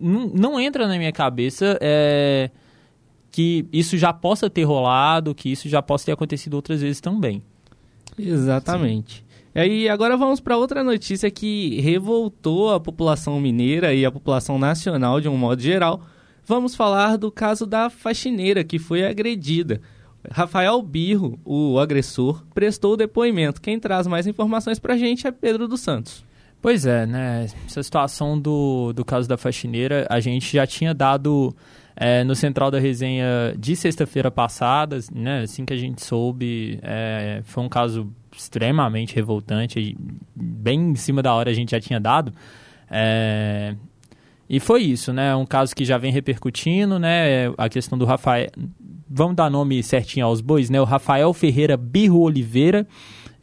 não, 0.00 0.26
não 0.26 0.60
entra 0.60 0.88
na 0.88 0.98
minha 0.98 1.12
cabeça 1.12 1.78
é, 1.80 2.50
que 3.30 3.64
isso 3.72 3.96
já 3.96 4.12
possa 4.12 4.50
ter 4.50 4.64
rolado, 4.64 5.34
que 5.36 5.52
isso 5.52 5.68
já 5.68 5.80
possa 5.80 6.06
ter 6.06 6.12
acontecido 6.12 6.54
outras 6.54 6.80
vezes 6.80 7.00
também. 7.00 7.40
Exatamente. 8.18 9.16
Sim. 9.16 9.25
E 9.56 9.58
aí, 9.58 9.88
agora 9.88 10.18
vamos 10.18 10.38
para 10.38 10.58
outra 10.58 10.84
notícia 10.84 11.30
que 11.30 11.80
revoltou 11.80 12.74
a 12.74 12.78
população 12.78 13.40
mineira 13.40 13.94
e 13.94 14.04
a 14.04 14.12
população 14.12 14.58
nacional 14.58 15.18
de 15.18 15.30
um 15.30 15.36
modo 15.38 15.62
geral. 15.62 16.02
Vamos 16.44 16.74
falar 16.74 17.16
do 17.16 17.32
caso 17.32 17.64
da 17.64 17.88
faxineira 17.88 18.62
que 18.62 18.78
foi 18.78 19.06
agredida. 19.06 19.80
Rafael 20.30 20.82
Birro, 20.82 21.40
o 21.42 21.78
agressor, 21.78 22.44
prestou 22.52 22.92
o 22.92 22.96
depoimento. 22.98 23.62
Quem 23.62 23.80
traz 23.80 24.06
mais 24.06 24.26
informações 24.26 24.78
para 24.78 24.92
a 24.92 24.98
gente 24.98 25.26
é 25.26 25.32
Pedro 25.32 25.66
dos 25.66 25.80
Santos. 25.80 26.22
Pois 26.60 26.84
é, 26.84 27.06
né? 27.06 27.46
Essa 27.64 27.82
situação 27.82 28.38
do, 28.38 28.92
do 28.92 29.06
caso 29.06 29.26
da 29.26 29.38
faxineira, 29.38 30.06
a 30.10 30.20
gente 30.20 30.52
já 30.52 30.66
tinha 30.66 30.92
dado 30.92 31.56
é, 31.96 32.22
no 32.24 32.36
Central 32.36 32.70
da 32.70 32.78
Resenha 32.78 33.54
de 33.58 33.74
sexta-feira 33.74 34.30
passada, 34.30 34.98
né? 35.10 35.44
Assim 35.44 35.64
que 35.64 35.72
a 35.72 35.78
gente 35.78 36.04
soube, 36.04 36.78
é, 36.82 37.40
foi 37.44 37.64
um 37.64 37.70
caso 37.70 38.12
extremamente 38.36 39.14
revoltante, 39.14 39.96
bem 40.34 40.90
em 40.90 40.94
cima 40.94 41.22
da 41.22 41.34
hora 41.34 41.50
a 41.50 41.54
gente 41.54 41.70
já 41.70 41.80
tinha 41.80 41.98
dado. 41.98 42.32
É, 42.90 43.74
e 44.48 44.60
foi 44.60 44.82
isso, 44.82 45.12
né? 45.12 45.34
Um 45.34 45.46
caso 45.46 45.74
que 45.74 45.84
já 45.84 45.98
vem 45.98 46.12
repercutindo, 46.12 46.98
né? 46.98 47.48
A 47.58 47.68
questão 47.68 47.98
do 47.98 48.04
Rafael. 48.04 48.48
Vamos 49.08 49.36
dar 49.36 49.50
nome 49.50 49.82
certinho 49.82 50.26
aos 50.26 50.40
bois, 50.40 50.70
né? 50.70 50.80
O 50.80 50.84
Rafael 50.84 51.32
Ferreira 51.32 51.76
Birro 51.76 52.20
Oliveira. 52.20 52.86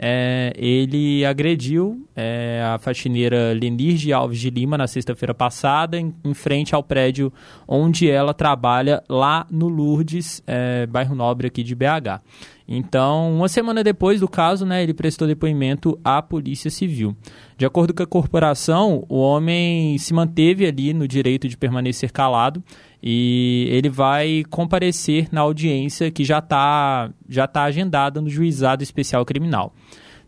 É, 0.06 0.52
ele 0.58 1.24
agrediu 1.24 2.06
é, 2.16 2.62
a 2.66 2.78
faxineira 2.78 3.54
Lenir 3.54 4.14
Alves 4.14 4.40
de 4.40 4.50
Lima 4.50 4.78
na 4.78 4.88
sexta-feira 4.88 5.34
passada, 5.34 5.98
em, 5.98 6.14
em, 6.26 6.34
frente 6.34 6.74
ao 6.76 6.84
prédio 6.84 7.32
onde 7.68 8.10
ela 8.10 8.34
trabalha, 8.34 9.04
lá 9.08 9.46
no 9.50 9.70
Lourdes, 9.70 10.44
é, 10.48 10.86
bairro 10.88 11.16
Nobre 11.16 11.48
aqui 11.48 11.64
de 11.64 11.76
BH. 11.76 12.20
Então, 12.68 13.36
uma 13.36 13.50
semana 13.50 13.84
depois 13.84 14.20
do 14.22 14.28
caso, 14.28 14.66
né, 14.66 14.82
ele 14.82 14.94
prestou 14.94 15.28
depoimento 15.28 16.00
à 16.04 16.22
Polícia 16.22 16.72
Civil. 16.72 17.16
De 17.58 17.66
acordo 17.66 17.94
com 17.94 18.04
a 18.04 18.08
corporação, 18.08 19.06
o 19.10 19.20
homem 19.20 19.98
se 19.98 20.14
manteve 20.14 20.66
ali 20.66 20.94
no 20.94 21.08
direito 21.08 21.48
de 21.48 21.58
permanecer 21.58 22.12
calado 22.12 22.64
e 23.02 23.68
ele 23.70 23.90
vai 23.90 24.44
comparecer 24.50 25.28
na 25.32 25.42
audiência 25.42 26.10
que 26.10 26.24
já 26.24 26.40
está 26.40 27.10
já 27.28 27.46
tá 27.48 27.64
agendada 27.64 28.22
no 28.22 28.30
Juizado 28.30 28.82
Especial 28.82 29.26
Criminal. 29.26 29.74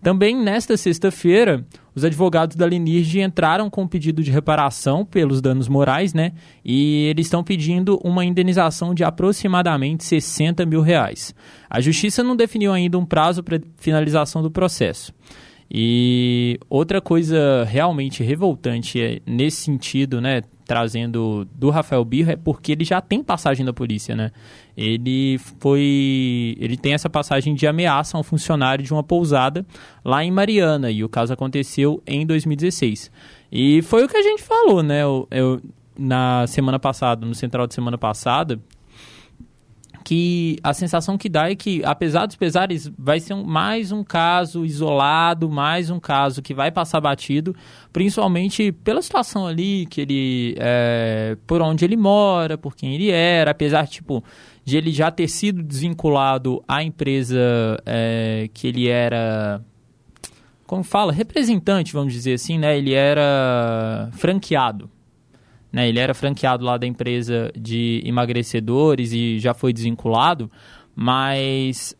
Também 0.05 0.37
nesta 0.37 0.77
sexta-feira, 0.77 1.65
os 1.95 2.05
advogados 2.05 2.55
da 2.55 2.63
Lenirge 2.63 3.21
entraram 3.21 3.71
com 3.71 3.81
um 3.81 3.87
pedido 3.87 4.21
de 4.21 4.29
reparação 4.29 5.03
pelos 5.03 5.41
danos 5.41 5.67
morais, 5.67 6.13
né? 6.13 6.33
E 6.63 7.07
eles 7.07 7.25
estão 7.25 7.43
pedindo 7.43 7.99
uma 8.03 8.23
indenização 8.23 8.93
de 8.93 9.03
aproximadamente 9.03 10.03
60 10.03 10.63
mil 10.63 10.81
reais. 10.81 11.33
A 11.67 11.81
justiça 11.81 12.21
não 12.21 12.35
definiu 12.35 12.71
ainda 12.71 12.99
um 12.99 13.03
prazo 13.03 13.41
para 13.41 13.59
finalização 13.77 14.43
do 14.43 14.51
processo. 14.51 15.11
E 15.71 16.59
outra 16.69 17.01
coisa 17.01 17.63
realmente 17.63 18.21
revoltante 18.21 19.01
é, 19.01 19.19
nesse 19.25 19.63
sentido, 19.63 20.21
né, 20.21 20.43
trazendo 20.65 21.47
do 21.53 21.69
Rafael 21.69 22.03
Birra 22.03 22.33
é 22.33 22.35
porque 22.35 22.71
ele 22.71 22.83
já 22.83 22.99
tem 22.99 23.23
passagem 23.23 23.65
da 23.65 23.71
polícia, 23.71 24.15
né? 24.15 24.31
Ele 24.75 25.37
foi, 25.59 26.57
ele 26.59 26.75
tem 26.75 26.93
essa 26.93 27.09
passagem 27.09 27.55
de 27.55 27.65
ameaça 27.65 28.17
a 28.17 28.19
um 28.19 28.23
funcionário 28.23 28.83
de 28.83 28.91
uma 28.91 29.03
pousada 29.03 29.65
lá 30.03 30.23
em 30.23 30.31
Mariana 30.31 30.91
e 30.91 31.03
o 31.03 31.09
caso 31.09 31.31
aconteceu 31.31 32.01
em 32.05 32.25
2016. 32.25 33.11
E 33.51 33.81
foi 33.83 34.03
o 34.03 34.07
que 34.09 34.17
a 34.17 34.23
gente 34.23 34.43
falou, 34.43 34.83
né? 34.83 35.03
Eu, 35.03 35.27
eu 35.31 35.61
na 35.97 36.45
semana 36.47 36.77
passada, 36.77 37.25
no 37.25 37.33
central 37.33 37.67
de 37.67 37.73
semana 37.73 37.97
passada, 37.97 38.59
que 40.05 40.59
a 40.61 40.71
sensação 40.71 41.17
que 41.17 41.27
dá 41.27 41.49
é 41.49 41.55
que, 41.55 41.83
apesar 41.83 42.27
dos 42.27 42.35
pesares, 42.35 42.91
vai 42.95 43.19
ser 43.19 43.33
um, 43.33 43.43
mais 43.43 43.91
um 43.91 44.03
caso 44.03 44.63
isolado, 44.63 45.49
mais 45.49 45.89
um 45.89 45.99
caso 45.99 46.43
que 46.43 46.53
vai 46.53 46.69
passar 46.69 47.01
batido, 47.01 47.55
principalmente 47.91 48.71
pela 48.71 49.01
situação 49.01 49.47
ali, 49.47 49.87
que 49.87 50.01
ele, 50.01 50.55
é, 50.59 51.35
por 51.47 51.59
onde 51.59 51.83
ele 51.83 51.97
mora, 51.97 52.55
por 52.55 52.75
quem 52.75 52.93
ele 52.93 53.09
era, 53.09 53.49
apesar, 53.49 53.87
tipo, 53.87 54.23
de 54.63 54.77
ele 54.77 54.91
já 54.91 55.09
ter 55.09 55.27
sido 55.27 55.63
desvinculado 55.63 56.63
à 56.67 56.83
empresa 56.83 57.35
é, 57.83 58.47
que 58.53 58.67
ele 58.67 58.87
era 58.87 59.59
como 60.67 60.83
fala, 60.83 61.11
representante, 61.11 61.93
vamos 61.93 62.13
dizer 62.13 62.33
assim, 62.33 62.57
né? 62.57 62.75
Ele 62.77 62.93
era 62.93 64.09
franqueado 64.13 64.89
né? 65.75 65.89
Ele 65.89 65.99
era 65.99 66.13
franqueado 66.13 66.63
lá 66.63 66.77
da 66.77 66.87
empresa 66.87 67.51
de 67.53 68.01
emagrecedores 68.05 69.11
e 69.11 69.39
já 69.39 69.53
foi 69.53 69.73
desvinculado, 69.73 70.49
mas 70.95 71.93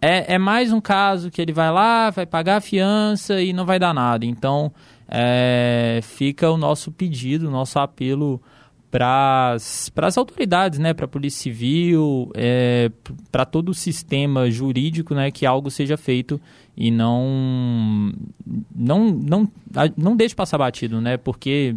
é, 0.00 0.34
é 0.34 0.38
mais 0.38 0.72
um 0.72 0.80
caso 0.80 1.30
que 1.30 1.40
ele 1.40 1.52
vai 1.52 1.70
lá, 1.70 2.10
vai 2.10 2.26
pagar 2.26 2.56
a 2.56 2.60
fiança 2.60 3.40
e 3.40 3.52
não 3.52 3.64
vai 3.64 3.78
dar 3.78 3.94
nada. 3.94 4.26
Então, 4.26 4.72
é, 5.08 6.00
fica 6.02 6.50
o 6.50 6.56
nosso 6.56 6.90
pedido, 6.90 7.46
o 7.46 7.50
nosso 7.52 7.78
apelo 7.78 8.42
para 8.90 9.54
as 9.54 10.18
autoridades, 10.18 10.80
né, 10.80 10.92
para 10.92 11.04
a 11.04 11.08
Polícia 11.08 11.44
Civil, 11.44 12.28
é, 12.34 12.90
para 13.30 13.44
todo 13.44 13.68
o 13.68 13.74
sistema 13.74 14.50
jurídico, 14.50 15.14
né, 15.14 15.30
que 15.30 15.46
algo 15.46 15.70
seja 15.70 15.96
feito 15.96 16.40
e 16.76 16.90
não 16.90 18.12
não 18.74 19.10
não 19.10 19.48
não 19.96 20.16
deixe 20.16 20.34
passar 20.34 20.58
batido, 20.58 21.00
né, 21.00 21.16
porque 21.16 21.76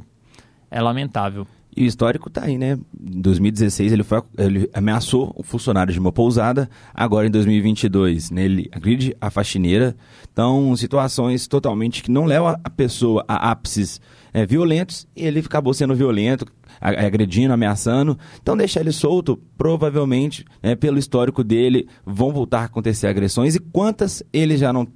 é 0.76 0.82
lamentável. 0.82 1.48
E 1.76 1.84
o 1.84 1.88
histórico 1.88 2.28
está 2.28 2.44
aí, 2.44 2.58
né? 2.58 2.78
Em 3.00 3.22
2016 3.22 3.92
ele, 3.92 4.04
foi, 4.04 4.22
ele 4.38 4.70
ameaçou 4.74 5.34
o 5.36 5.44
funcionário 5.44 5.92
de 5.92 6.00
uma 6.00 6.12
pousada, 6.12 6.70
agora 6.94 7.28
em 7.28 7.32
2022 7.32 8.32
né, 8.32 8.44
ele 8.44 8.70
agride 8.72 9.16
a 9.20 9.30
faxineira. 9.30 9.96
Então, 10.32 10.76
situações 10.76 11.48
totalmente 11.48 12.04
que 12.04 12.12
não 12.12 12.26
levam 12.26 12.58
a 12.62 12.70
pessoa 12.70 13.24
a 13.28 13.52
ápices 13.52 14.00
é, 14.34 14.46
violentos 14.46 15.08
e 15.16 15.26
ele 15.26 15.40
acabou 15.40 15.74
sendo 15.74 15.96
violento, 15.96 16.46
agredindo, 16.80 17.54
ameaçando. 17.54 18.18
Então, 18.42 18.56
deixar 18.56 18.82
ele 18.82 18.92
solto, 18.92 19.38
provavelmente, 19.58 20.46
né, 20.62 20.76
pelo 20.76 20.98
histórico 20.98 21.44
dele, 21.44 21.88
vão 22.06 22.32
voltar 22.32 22.62
a 22.62 22.66
acontecer 22.66 23.08
agressões. 23.08 23.56
E 23.56 23.60
quantas 23.60 24.24
ele 24.32 24.58
já 24.58 24.72
não 24.72 24.88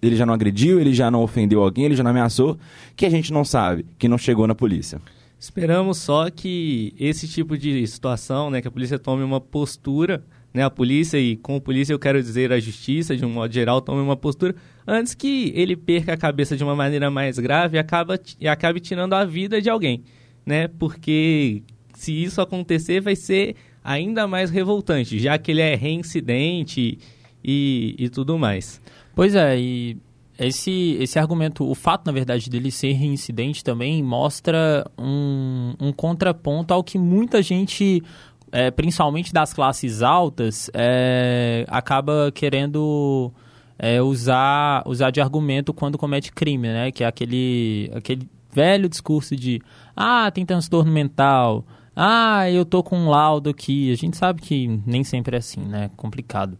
ele 0.00 0.16
já 0.16 0.24
não 0.24 0.32
agrediu, 0.32 0.80
ele 0.80 0.94
já 0.94 1.10
não 1.10 1.22
ofendeu 1.22 1.62
alguém, 1.62 1.84
ele 1.84 1.96
já 1.96 2.02
não 2.02 2.10
ameaçou, 2.10 2.58
que 2.96 3.04
a 3.04 3.10
gente 3.10 3.32
não 3.32 3.44
sabe, 3.44 3.84
que 3.98 4.08
não 4.08 4.16
chegou 4.16 4.46
na 4.46 4.54
polícia. 4.54 4.98
Esperamos 5.38 5.98
só 5.98 6.28
que 6.30 6.92
esse 6.98 7.28
tipo 7.28 7.56
de 7.56 7.86
situação, 7.86 8.50
né, 8.50 8.60
que 8.60 8.66
a 8.66 8.70
polícia 8.70 8.98
tome 8.98 9.22
uma 9.22 9.40
postura, 9.40 10.24
né, 10.52 10.64
a 10.64 10.70
polícia 10.70 11.16
e 11.16 11.36
com 11.36 11.56
a 11.56 11.60
polícia 11.60 11.92
eu 11.92 11.98
quero 11.98 12.20
dizer 12.20 12.52
a 12.52 12.58
justiça 12.58 13.16
de 13.16 13.24
um 13.24 13.30
modo 13.30 13.52
geral 13.52 13.80
tome 13.80 14.00
uma 14.00 14.16
postura 14.16 14.56
antes 14.86 15.14
que 15.14 15.52
ele 15.54 15.76
perca 15.76 16.14
a 16.14 16.16
cabeça 16.16 16.56
de 16.56 16.64
uma 16.64 16.74
maneira 16.74 17.10
mais 17.10 17.38
grave 17.38 17.76
e 17.76 17.78
acaba 17.78 18.18
e 18.40 18.48
acabe 18.48 18.80
tirando 18.80 19.12
a 19.12 19.24
vida 19.24 19.62
de 19.62 19.70
alguém, 19.70 20.02
né? 20.44 20.66
Porque 20.66 21.62
se 21.94 22.12
isso 22.12 22.40
acontecer 22.40 23.00
vai 23.00 23.14
ser 23.14 23.54
ainda 23.84 24.26
mais 24.26 24.50
revoltante, 24.50 25.18
já 25.18 25.38
que 25.38 25.52
ele 25.52 25.60
é 25.60 25.76
reincidente 25.76 26.98
e, 27.44 27.94
e 27.96 28.08
tudo 28.08 28.36
mais. 28.36 28.80
Pois 29.14 29.34
é, 29.34 29.58
e 29.58 29.96
esse, 30.38 30.96
esse 31.00 31.18
argumento, 31.18 31.68
o 31.68 31.74
fato, 31.74 32.06
na 32.06 32.12
verdade, 32.12 32.48
dele 32.48 32.70
ser 32.70 32.92
reincidente 32.92 33.64
também 33.64 34.02
mostra 34.02 34.88
um, 34.98 35.74
um 35.80 35.92
contraponto 35.92 36.72
ao 36.72 36.84
que 36.84 36.98
muita 36.98 37.42
gente, 37.42 38.02
é, 38.52 38.70
principalmente 38.70 39.32
das 39.32 39.52
classes 39.52 40.02
altas, 40.02 40.70
é, 40.72 41.64
acaba 41.68 42.30
querendo 42.32 43.32
é, 43.78 44.00
usar, 44.00 44.82
usar 44.86 45.10
de 45.10 45.20
argumento 45.20 45.74
quando 45.74 45.98
comete 45.98 46.32
crime, 46.32 46.68
né? 46.68 46.92
Que 46.92 47.04
é 47.04 47.06
aquele, 47.06 47.90
aquele 47.94 48.28
velho 48.52 48.88
discurso 48.88 49.34
de 49.34 49.60
ah, 49.96 50.30
tem 50.30 50.46
transtorno 50.46 50.90
mental, 50.92 51.64
ah, 52.00 52.48
eu 52.48 52.64
tô 52.64 52.80
com 52.80 52.96
um 52.96 53.08
laudo 53.08 53.50
aqui. 53.50 53.90
A 53.90 53.96
gente 53.96 54.16
sabe 54.16 54.40
que 54.40 54.80
nem 54.86 55.02
sempre 55.02 55.34
é 55.34 55.40
assim, 55.40 55.60
né? 55.60 55.90
Complicado. 55.96 56.56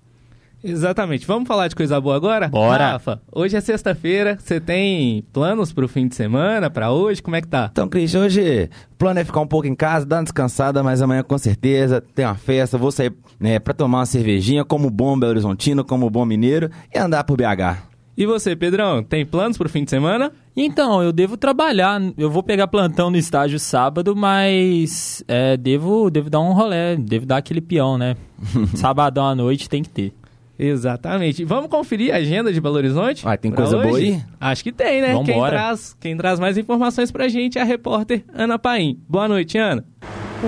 Exatamente. 0.63 1.27
Vamos 1.27 1.47
falar 1.47 1.69
de 1.69 1.77
coisa 1.77 2.01
boa 2.01 2.17
agora? 2.17 2.49
Bora. 2.49 2.93
Rafa, 2.93 3.21
hoje 3.33 3.57
é 3.57 3.61
sexta-feira. 3.61 4.37
Você 4.41 4.61
tem 4.61 5.25
planos 5.33 5.73
para 5.73 5.85
o 5.85 5.89
fim 5.89 6.09
de 6.09 6.15
semana, 6.15 6.69
para 6.69 6.91
hoje? 6.91 7.23
Como 7.23 7.37
é 7.37 7.41
que 7.41 7.49
tá? 7.49 7.69
Então, 7.71 7.89
Cris, 7.89 8.15
hoje 8.15 8.69
o 8.93 8.97
plano 8.97 9.21
é 9.21 9.25
ficar 9.25 9.41
um 9.41 9.47
pouco 9.47 9.67
em 9.67 9.75
casa, 9.75 10.05
dar 10.05 10.17
uma 10.17 10.25
descansada, 10.25 10.83
mas 10.83 11.01
amanhã 11.01 11.23
com 11.23 11.39
certeza 11.39 12.03
tem 12.15 12.25
uma 12.25 12.35
festa. 12.35 12.77
Vou 12.77 12.91
sair 12.91 13.13
né, 13.39 13.59
para 13.59 13.73
tomar 13.73 13.99
uma 13.99 14.07
cervejinha, 14.07 14.65
como 14.65 14.91
bom 14.91 15.19
Belo 15.19 15.33
Horizontino, 15.33 15.85
como 15.85 16.11
bom 16.11 16.25
mineiro, 16.25 16.71
e 16.93 16.99
andar 16.99 17.25
por 17.25 17.37
BH. 17.37 17.89
E 18.17 18.27
você, 18.27 18.57
Pedrão, 18.57 19.01
tem 19.01 19.25
planos 19.25 19.57
para 19.57 19.69
o 19.69 19.71
fim 19.71 19.85
de 19.85 19.91
semana? 19.91 20.33
Então, 20.57 21.01
eu 21.01 21.13
devo 21.13 21.37
trabalhar. 21.37 22.01
Eu 22.19 22.29
vou 22.29 22.43
pegar 22.43 22.67
plantão 22.67 23.13
no 23.13 23.17
estágio 23.17 23.61
sábado, 23.61 24.17
mas 24.17 25.23
é, 25.29 25.57
devo, 25.57 26.11
devo 26.11 26.29
dar 26.29 26.41
um 26.41 26.53
rolé, 26.53 26.97
devo 26.97 27.25
dar 27.25 27.37
aquele 27.37 27.61
peão, 27.61 27.97
né? 27.97 28.17
Sabadão 28.75 29.25
à 29.25 29.37
noite 29.37 29.69
tem 29.69 29.85
que 29.85 29.89
ter. 29.89 30.13
Exatamente. 30.59 31.45
Vamos 31.45 31.71
conferir 31.71 32.13
a 32.13 32.17
agenda 32.17 32.53
de 32.53 32.61
Belo 32.61 32.75
Horizonte? 32.77 33.27
Ah, 33.27 33.37
tem 33.37 33.53
coisa 33.53 33.77
hoje? 33.77 33.89
boa 33.89 33.99
aí? 33.99 34.23
Acho 34.41 34.65
que 34.65 34.73
tem, 34.73 35.01
né? 35.01 35.15
Quem 35.25 35.41
traz, 35.41 35.97
quem 36.01 36.17
traz 36.17 36.41
mais 36.41 36.59
informações 36.59 37.13
pra 37.13 37.29
gente 37.29 37.59
é 37.59 37.63
a 37.63 37.65
repórter 37.65 38.25
Ana 38.35 38.59
Paim. 38.59 39.01
Boa 39.09 39.29
noite, 39.29 39.57
Ana. 39.57 39.85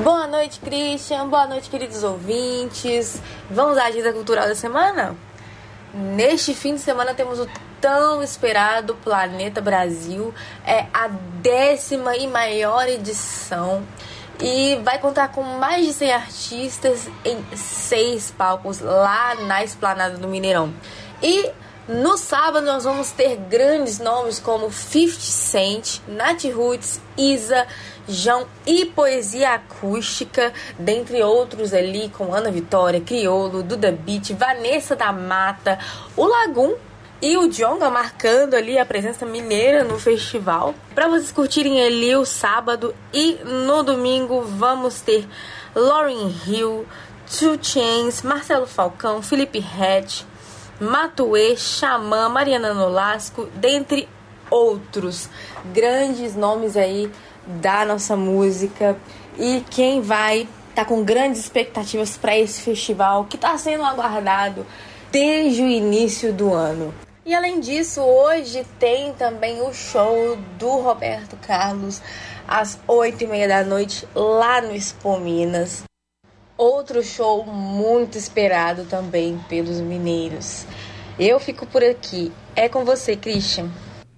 Boa 0.03 0.27
noite, 0.27 0.61
Christian. 0.61 1.29
Boa 1.29 1.47
noite, 1.47 1.71
queridos 1.71 2.03
ouvintes. 2.03 3.23
Vamos 3.51 3.79
à 3.79 3.87
agenda 3.87 4.13
cultural 4.13 4.49
da 4.49 4.55
semana? 4.55 5.15
Neste 5.93 6.55
fim 6.55 6.75
de 6.75 6.81
semana 6.81 7.15
temos 7.15 7.39
o 7.39 7.49
tão 7.81 8.23
esperado 8.23 8.95
Planeta 8.97 9.61
Brasil. 9.61 10.33
É 10.67 10.87
a 10.93 11.09
décima 11.43 12.17
e 12.17 12.27
maior 12.27 12.89
edição 12.89 13.83
e 14.43 14.77
vai 14.83 14.99
contar 14.99 15.29
com 15.29 15.43
mais 15.43 15.87
de 15.87 15.93
100 15.93 16.13
artistas 16.13 17.09
em 17.25 17.57
seis 17.57 18.31
palcos 18.31 18.81
lá 18.81 19.35
na 19.35 19.63
esplanada 19.63 20.17
do 20.17 20.27
Mineirão. 20.27 20.73
E 21.23 21.51
no 21.89 22.17
sábado 22.17 22.65
nós 22.65 22.85
vamos 22.85 23.11
ter 23.11 23.37
grandes 23.37 23.99
nomes 23.99 24.39
como 24.39 24.71
50 24.71 25.21
Cent, 25.21 26.01
Nat 26.07 26.45
Roots, 26.45 27.01
Isa, 27.19 27.67
João 28.09 28.47
e 28.67 28.87
Poesia 28.87 29.55
Acústica, 29.55 30.53
dentre 30.79 31.23
outros 31.23 31.75
ali 31.75 32.09
com 32.09 32.33
Ana 32.35 32.51
Vitória, 32.51 33.01
Criolo, 33.01 33.63
Duda 33.63 33.93
Beat, 33.93 34.33
Vanessa 34.33 34.97
da 34.97 35.13
Mata, 35.13 35.79
o 36.17 36.25
Lagum 36.25 36.77
e 37.23 37.37
o 37.37 37.49
Jonga 37.49 37.91
marcando 37.91 38.55
ali 38.55 38.79
a 38.79 38.87
presença 38.87 39.27
mineira 39.27 39.85
no 39.85 39.99
festival. 39.99 40.75
Para 40.95 41.09
vocês 41.09 41.31
curtirem 41.31 41.83
ali 41.83 42.17
o 42.17 42.25
sábado 42.25 42.95
e 43.13 43.39
no 43.45 43.83
domingo 43.83 44.43
vamos 44.43 45.01
ter 45.03 45.29
Lauren 45.75 46.33
Hill, 46.47 46.87
Two 47.39 47.59
Chains, 47.63 48.23
Marcelo 48.23 48.67
Falcão, 48.67 49.23
Felipe 49.23 49.59
Hatch, 49.59 50.23
Matue, 50.81 51.57
Xamã, 51.57 52.29
Mariana 52.29 52.73
Nolasco, 52.73 53.47
dentre 53.55 54.09
outros 54.51 55.29
grandes 55.75 56.35
nomes 56.35 56.77
aí 56.77 57.11
da 57.47 57.85
nossa 57.85 58.17
música. 58.17 58.97
E 59.39 59.63
quem 59.71 60.01
vai 60.01 60.49
tá 60.75 60.85
com 60.85 61.05
grandes 61.05 61.41
expectativas 61.41 62.17
para 62.17 62.37
esse 62.39 62.63
festival 62.63 63.27
que 63.27 63.37
está 63.37 63.57
sendo 63.59 63.85
aguardado 63.85 64.67
desde 65.13 65.63
o 65.63 65.67
início 65.67 66.33
do 66.33 66.55
ano. 66.55 66.95
E 67.25 67.35
além 67.35 67.61
disso, 67.61 68.01
hoje 68.01 68.65
tem 68.79 69.13
também 69.13 69.61
o 69.61 69.75
show 69.75 70.37
do 70.59 70.81
Roberto 70.81 71.37
Carlos 71.37 72.01
às 72.49 72.81
oito 72.89 73.25
e 73.25 73.27
meia 73.27 73.47
da 73.47 73.63
noite 73.63 74.09
lá 74.15 74.63
no 74.63 74.75
Expo 74.75 75.19
Minas. 75.19 75.85
Outro 76.57 77.03
show 77.03 77.45
muito 77.45 78.17
esperado 78.17 78.85
também 78.85 79.39
pelos 79.49 79.81
mineiros. 79.81 80.67
Eu 81.19 81.39
fico 81.39 81.67
por 81.67 81.85
aqui. 81.85 82.33
É 82.57 82.69
com 82.69 82.85
você, 82.85 83.15
Christian. 83.17 83.69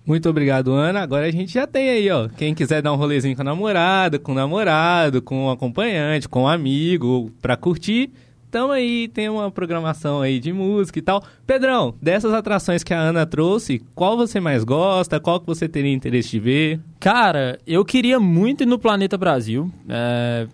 Muito 0.06 0.28
obrigado, 0.28 0.72
Ana. 0.72 1.00
Agora 1.00 1.26
a 1.26 1.30
gente 1.30 1.52
já 1.52 1.66
tem 1.66 1.90
aí, 1.90 2.10
ó. 2.10 2.28
Quem 2.28 2.54
quiser 2.54 2.82
dar 2.82 2.92
um 2.92 2.96
rolezinho 2.96 3.34
com 3.34 3.42
a 3.42 3.44
namorada, 3.44 4.18
com 4.18 4.32
o 4.32 4.34
namorado, 4.34 5.20
com 5.20 5.46
o 5.46 5.50
acompanhante, 5.50 6.28
com 6.28 6.44
o 6.44 6.48
amigo, 6.48 7.30
pra 7.40 7.56
curtir, 7.56 8.12
tamo 8.52 8.70
aí, 8.70 9.08
tem 9.08 9.30
uma 9.30 9.50
programação 9.50 10.20
aí 10.20 10.38
de 10.38 10.52
música 10.52 10.98
e 10.98 11.02
tal. 11.02 11.24
Pedrão, 11.46 11.94
dessas 12.02 12.34
atrações 12.34 12.84
que 12.84 12.92
a 12.92 13.00
Ana 13.00 13.24
trouxe, 13.24 13.82
qual 13.94 14.14
você 14.14 14.38
mais 14.38 14.62
gosta? 14.62 15.18
Qual 15.18 15.40
que 15.40 15.46
você 15.46 15.66
teria 15.66 15.92
interesse 15.92 16.28
de 16.32 16.38
ver? 16.38 16.80
Cara, 17.00 17.58
eu 17.66 17.82
queria 17.82 18.20
muito 18.20 18.62
ir 18.62 18.66
no 18.66 18.78
Planeta 18.78 19.16
Brasil. 19.16 19.72
É, 19.88 20.46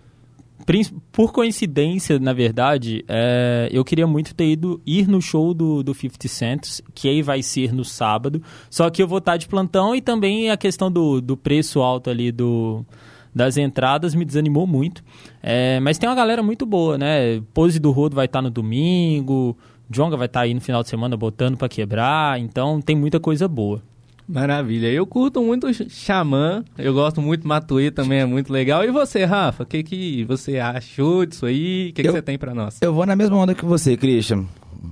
por 1.11 1.33
coincidência, 1.33 2.21
na 2.21 2.33
verdade, 2.33 3.05
é, 3.09 3.69
eu 3.73 3.85
queria 3.85 4.07
muito 4.07 4.33
ter 4.33 4.53
ido 4.53 4.81
ir 4.87 5.09
no 5.09 5.21
show 5.21 5.53
do, 5.53 5.83
do 5.83 5.93
50 5.93 6.29
Cent, 6.29 6.81
que 6.95 7.09
aí 7.09 7.21
vai 7.21 7.43
ser 7.43 7.73
no 7.73 7.85
sábado. 7.85 8.41
Só 8.71 8.89
que 8.91 9.03
eu 9.03 9.09
vou 9.09 9.19
estar 9.19 9.37
de 9.37 9.49
plantão 9.49 9.93
e 9.93 10.01
também 10.01 10.51
a 10.51 10.57
questão 10.57 10.89
do, 10.89 11.21
do 11.21 11.37
preço 11.37 11.81
alto 11.81 12.11
ali 12.11 12.31
do 12.31 12.85
das 13.39 13.57
entradas 13.57 14.15
me 14.15 14.25
desanimou 14.25 14.67
muito. 14.67 15.03
É, 15.43 15.79
mas 15.81 15.97
tem 15.97 16.09
uma 16.09 16.17
galera 16.17 16.43
muito 16.43 16.67
boa, 16.67 16.99
né? 16.99 17.41
Pose 17.55 17.79
do 17.79 17.93
Rodo 17.93 18.17
vai 18.17 18.27
estar 18.27 18.43
no 18.43 18.51
domingo, 18.51 19.57
Jonga 19.89 20.17
vai 20.17 20.27
estar 20.27 20.41
aí 20.41 20.53
no 20.53 20.61
final 20.61 20.83
de 20.83 20.89
semana 20.89 21.17
botando 21.17 21.57
para 21.57 21.69
quebrar, 21.69 22.39
então 22.41 22.81
tem 22.83 22.97
muita 22.97 23.21
coisa 23.21 23.47
boa. 23.47 23.81
Maravilha. 24.29 24.89
Eu 24.89 25.07
curto 25.07 25.43
muito 25.43 25.67
Xamã, 25.89 26.63
eu 26.77 26.93
gosto 26.93 27.23
muito 27.23 27.49
Matuê 27.49 27.91
também, 27.91 28.19
é 28.19 28.27
muito 28.27 28.53
legal. 28.53 28.85
E 28.85 28.91
você, 28.91 29.25
Rafa, 29.25 29.63
o 29.63 29.67
que, 29.67 29.83
que 29.83 30.25
você 30.25 30.59
achou 30.59 31.25
disso 31.25 31.47
aí? 31.47 31.89
O 31.91 31.95
que, 31.95 32.03
que 32.03 32.11
você 32.11 32.21
tem 32.21 32.37
para 32.37 32.53
nós? 32.53 32.77
Eu 32.83 32.93
vou 32.93 33.07
na 33.07 33.17
mesma 33.17 33.37
onda 33.39 33.55
que 33.55 33.65
você, 33.65 33.97
Christian. 33.97 34.45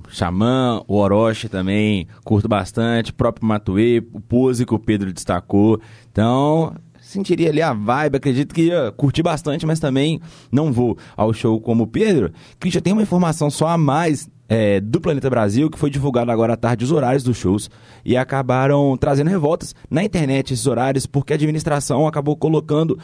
Xamã, 0.09 0.81
o 0.87 0.95
Orochi 0.95 1.47
também, 1.47 2.07
curto 2.23 2.47
bastante, 2.47 3.13
próprio 3.13 3.45
Matuê, 3.45 4.03
o 4.11 4.19
Pose 4.19 4.65
que 4.65 4.73
o 4.73 4.79
Pedro 4.79 5.13
destacou. 5.13 5.79
Então, 6.11 6.75
sentiria 7.07 7.49
ali 7.49 7.61
a 7.61 7.73
vibe, 7.73 8.17
acredito 8.17 8.53
que 8.53 8.63
ia 8.63 8.91
curtir 8.91 9.23
bastante, 9.23 9.65
mas 9.65 9.79
também 9.79 10.19
não 10.51 10.73
vou 10.73 10.97
ao 11.15 11.33
show 11.33 11.59
como 11.59 11.85
o 11.85 11.87
Pedro. 11.87 12.31
Christian, 12.59 12.81
tem 12.81 12.93
uma 12.93 13.01
informação 13.01 13.49
só 13.49 13.69
a 13.69 13.77
mais 13.77 14.29
é, 14.49 14.81
do 14.81 14.99
Planeta 14.99 15.29
Brasil, 15.29 15.69
que 15.69 15.79
foi 15.79 15.89
divulgado 15.89 16.31
agora 16.31 16.53
à 16.53 16.57
tarde 16.57 16.83
os 16.83 16.91
horários 16.91 17.23
dos 17.23 17.37
shows 17.37 17.69
e 18.03 18.17
acabaram 18.17 18.97
trazendo 18.97 19.29
revoltas 19.29 19.73
na 19.89 20.03
internet 20.03 20.53
esses 20.53 20.67
horários, 20.67 21.05
porque 21.05 21.31
a 21.31 21.35
administração 21.35 22.05
acabou 22.07 22.35
colocando 22.35 22.99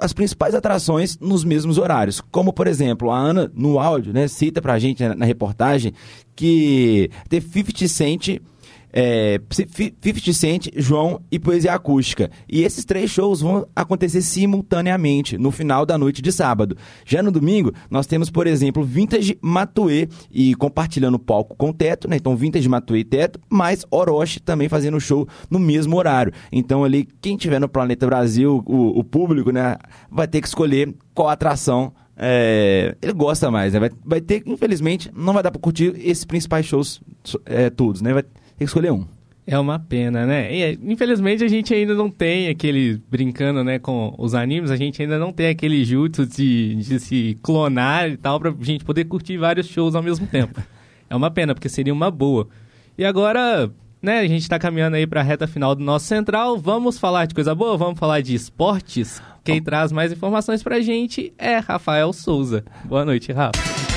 as 0.00 0.12
principais 0.12 0.54
atrações 0.54 1.18
nos 1.18 1.44
mesmos 1.44 1.78
horários. 1.78 2.20
Como, 2.30 2.52
por 2.52 2.66
exemplo, 2.66 3.10
a 3.10 3.18
Ana, 3.18 3.50
no 3.54 3.78
áudio, 3.78 4.12
né, 4.12 4.26
cita 4.28 4.62
pra 4.62 4.78
gente 4.78 5.06
na, 5.06 5.14
na 5.14 5.26
reportagem 5.26 5.92
que 6.34 7.10
The 7.28 7.40
50 7.40 7.86
Cent 7.86 8.40
é, 8.98 9.38
50 9.50 10.32
Cent, 10.32 10.68
João 10.74 11.20
e 11.30 11.38
Poesia 11.38 11.74
Acústica. 11.74 12.30
E 12.48 12.62
esses 12.62 12.82
três 12.82 13.10
shows 13.10 13.42
vão 13.42 13.68
acontecer 13.76 14.22
simultaneamente 14.22 15.36
no 15.36 15.50
final 15.50 15.84
da 15.84 15.98
noite 15.98 16.22
de 16.22 16.32
sábado. 16.32 16.78
Já 17.04 17.22
no 17.22 17.30
domingo, 17.30 17.74
nós 17.90 18.06
temos, 18.06 18.30
por 18.30 18.46
exemplo, 18.46 18.82
Vintage 18.82 19.38
Matuê 19.42 20.08
e 20.30 20.54
compartilhando 20.54 21.18
palco 21.18 21.54
com 21.56 21.74
Teto, 21.74 22.08
né? 22.08 22.16
Então, 22.16 22.34
Vintage 22.34 22.66
Matuê 22.70 23.00
e 23.00 23.04
Teto, 23.04 23.38
mais 23.50 23.84
Orochi 23.90 24.40
também 24.40 24.66
fazendo 24.66 24.98
show 24.98 25.28
no 25.50 25.58
mesmo 25.58 25.94
horário. 25.98 26.32
Então, 26.50 26.82
ali, 26.82 27.06
quem 27.20 27.36
tiver 27.36 27.60
no 27.60 27.68
Planeta 27.68 28.06
Brasil, 28.06 28.64
o, 28.64 28.98
o 28.98 29.04
público, 29.04 29.50
né, 29.50 29.76
vai 30.10 30.26
ter 30.26 30.40
que 30.40 30.48
escolher 30.48 30.94
qual 31.12 31.28
atração 31.28 31.92
é, 32.16 32.96
ele 33.02 33.12
gosta 33.12 33.50
mais, 33.50 33.74
né? 33.74 33.80
Vai, 33.80 33.90
vai 34.02 34.20
ter, 34.22 34.42
infelizmente, 34.46 35.10
não 35.14 35.34
vai 35.34 35.42
dar 35.42 35.50
pra 35.50 35.60
curtir 35.60 35.92
esses 35.98 36.24
principais 36.24 36.64
shows 36.64 37.02
é, 37.44 37.68
todos, 37.68 38.00
né? 38.00 38.14
Vai, 38.14 38.24
tem 38.56 38.58
que 38.58 38.64
escolher 38.64 38.92
um. 38.92 39.04
É 39.46 39.56
uma 39.56 39.78
pena, 39.78 40.26
né? 40.26 40.52
E, 40.52 40.78
infelizmente 40.82 41.44
a 41.44 41.48
gente 41.48 41.72
ainda 41.72 41.94
não 41.94 42.10
tem 42.10 42.48
aquele, 42.48 43.00
brincando 43.08 43.62
né, 43.62 43.78
com 43.78 44.12
os 44.18 44.34
animes, 44.34 44.72
a 44.72 44.76
gente 44.76 45.00
ainda 45.00 45.18
não 45.18 45.32
tem 45.32 45.46
aquele 45.46 45.84
jutsu 45.84 46.26
de, 46.26 46.74
de 46.74 46.98
se 46.98 47.38
clonar 47.42 48.10
e 48.10 48.16
tal, 48.16 48.40
pra 48.40 48.52
gente 48.60 48.84
poder 48.84 49.04
curtir 49.04 49.36
vários 49.36 49.68
shows 49.68 49.94
ao 49.94 50.02
mesmo 50.02 50.26
tempo. 50.26 50.60
É 51.08 51.14
uma 51.14 51.30
pena, 51.30 51.54
porque 51.54 51.68
seria 51.68 51.92
uma 51.92 52.10
boa. 52.10 52.48
E 52.98 53.04
agora, 53.04 53.70
né, 54.02 54.18
a 54.18 54.26
gente 54.26 54.48
tá 54.48 54.58
caminhando 54.58 54.96
aí 54.96 55.06
pra 55.06 55.22
reta 55.22 55.46
final 55.46 55.72
do 55.72 55.84
nosso 55.84 56.06
central, 56.06 56.58
vamos 56.58 56.98
falar 56.98 57.26
de 57.26 57.34
coisa 57.36 57.54
boa, 57.54 57.76
vamos 57.76 57.96
falar 57.96 58.20
de 58.22 58.34
esportes. 58.34 59.22
Quem 59.44 59.62
traz 59.62 59.92
mais 59.92 60.10
informações 60.10 60.64
pra 60.64 60.80
gente 60.80 61.32
é 61.38 61.58
Rafael 61.58 62.12
Souza. 62.12 62.64
Boa 62.86 63.04
noite, 63.04 63.30
Rafa. 63.30 63.95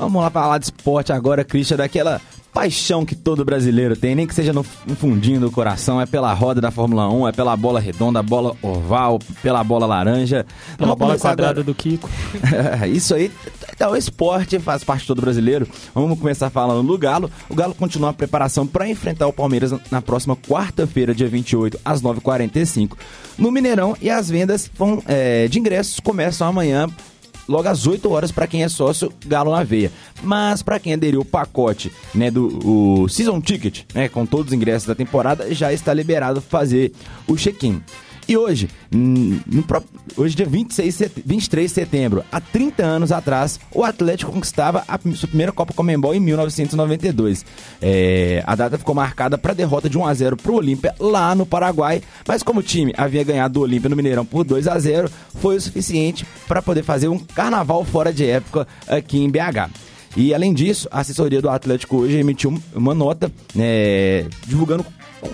Vamos 0.00 0.22
lá 0.22 0.30
falar 0.30 0.56
de 0.56 0.64
esporte 0.64 1.12
agora, 1.12 1.44
Christian, 1.44 1.76
daquela 1.76 2.22
paixão 2.54 3.04
que 3.04 3.14
todo 3.14 3.44
brasileiro 3.44 3.94
tem, 3.94 4.14
nem 4.14 4.26
que 4.26 4.34
seja 4.34 4.50
no, 4.50 4.64
fundinho 4.64 5.38
do 5.38 5.50
coração, 5.50 6.00
é 6.00 6.06
pela 6.06 6.32
roda 6.32 6.58
da 6.58 6.70
Fórmula 6.70 7.06
1, 7.12 7.28
é 7.28 7.32
pela 7.32 7.54
bola 7.54 7.78
redonda, 7.78 8.22
bola 8.22 8.56
oval, 8.62 9.18
pela 9.42 9.62
bola 9.62 9.86
laranja. 9.86 10.46
Pela 10.78 10.96
bola 10.96 11.18
quadrada 11.18 11.60
agora... 11.60 11.64
do 11.64 11.74
Kiko. 11.74 12.08
Isso 12.90 13.14
aí, 13.14 13.30
então, 13.74 13.92
o 13.92 13.96
esporte 13.96 14.58
faz 14.58 14.82
parte 14.82 15.02
de 15.02 15.06
todo 15.08 15.20
brasileiro. 15.20 15.68
Vamos 15.94 16.18
começar 16.18 16.48
falando 16.48 16.86
do 16.86 16.98
Galo. 16.98 17.30
O 17.48 17.54
Galo 17.54 17.74
continua 17.74 18.08
a 18.08 18.12
preparação 18.14 18.66
para 18.66 18.88
enfrentar 18.88 19.26
o 19.26 19.32
Palmeiras 19.34 19.72
na 19.90 20.00
próxima 20.00 20.34
quarta-feira, 20.34 21.14
dia 21.14 21.28
28, 21.28 21.78
às 21.84 22.00
9h45, 22.00 22.92
no 23.36 23.52
Mineirão. 23.52 23.94
E 24.00 24.08
as 24.08 24.30
vendas 24.30 24.70
vão, 24.74 25.02
é, 25.06 25.46
de 25.46 25.58
ingressos 25.58 26.00
começam 26.00 26.48
amanhã 26.48 26.88
logo 27.50 27.68
às 27.68 27.86
8 27.86 28.08
horas 28.10 28.30
para 28.30 28.46
quem 28.46 28.62
é 28.62 28.68
sócio 28.68 29.12
Galo 29.26 29.50
na 29.50 29.64
Veia. 29.64 29.90
Mas 30.22 30.62
para 30.62 30.78
quem 30.78 30.92
aderiu 30.92 31.20
o 31.20 31.24
pacote, 31.24 31.92
né, 32.14 32.30
do 32.30 33.08
Season 33.08 33.40
Ticket, 33.40 33.82
né, 33.92 34.08
com 34.08 34.24
todos 34.24 34.46
os 34.46 34.52
ingressos 34.52 34.86
da 34.86 34.94
temporada, 34.94 35.52
já 35.52 35.72
está 35.72 35.92
liberado 35.92 36.40
fazer 36.40 36.92
o 37.26 37.36
check-in. 37.36 37.82
E 38.28 38.36
hoje, 38.36 38.68
no, 38.90 39.64
hoje 40.16 40.36
dia 40.36 40.46
26, 40.46 41.10
23 41.24 41.68
de 41.68 41.74
setembro, 41.74 42.24
há 42.30 42.40
30 42.40 42.84
anos 42.84 43.12
atrás, 43.12 43.58
o 43.74 43.82
Atlético 43.82 44.32
conquistava 44.32 44.84
a 44.86 44.98
sua 45.14 45.28
primeira 45.28 45.52
Copa 45.52 45.72
Comembol 45.72 46.14
em 46.14 46.20
1992. 46.20 47.44
É, 47.82 48.42
a 48.46 48.54
data 48.54 48.78
ficou 48.78 48.94
marcada 48.94 49.36
para 49.36 49.52
a 49.52 49.54
derrota 49.54 49.88
de 49.88 49.98
1 49.98 50.06
a 50.06 50.14
0 50.14 50.36
para 50.36 50.52
o 50.52 50.56
Olímpia 50.56 50.94
lá 50.98 51.34
no 51.34 51.44
Paraguai, 51.44 52.02
mas 52.26 52.42
como 52.42 52.60
o 52.60 52.62
time 52.62 52.92
havia 52.96 53.24
ganhado 53.24 53.54
do 53.54 53.60
Olímpia 53.60 53.90
no 53.90 53.96
Mineirão 53.96 54.24
por 54.24 54.44
2 54.44 54.68
a 54.68 54.78
0, 54.78 55.10
foi 55.40 55.56
o 55.56 55.60
suficiente 55.60 56.24
para 56.46 56.62
poder 56.62 56.82
fazer 56.82 57.08
um 57.08 57.18
carnaval 57.18 57.84
fora 57.84 58.12
de 58.12 58.26
época 58.26 58.66
aqui 58.86 59.18
em 59.18 59.30
BH. 59.30 59.70
E 60.16 60.34
além 60.34 60.52
disso, 60.52 60.88
a 60.90 61.00
assessoria 61.00 61.40
do 61.40 61.48
Atlético 61.48 61.98
hoje 61.98 62.16
emitiu 62.16 62.60
uma 62.74 62.94
nota 62.94 63.30
né, 63.54 64.24
divulgando 64.46 64.84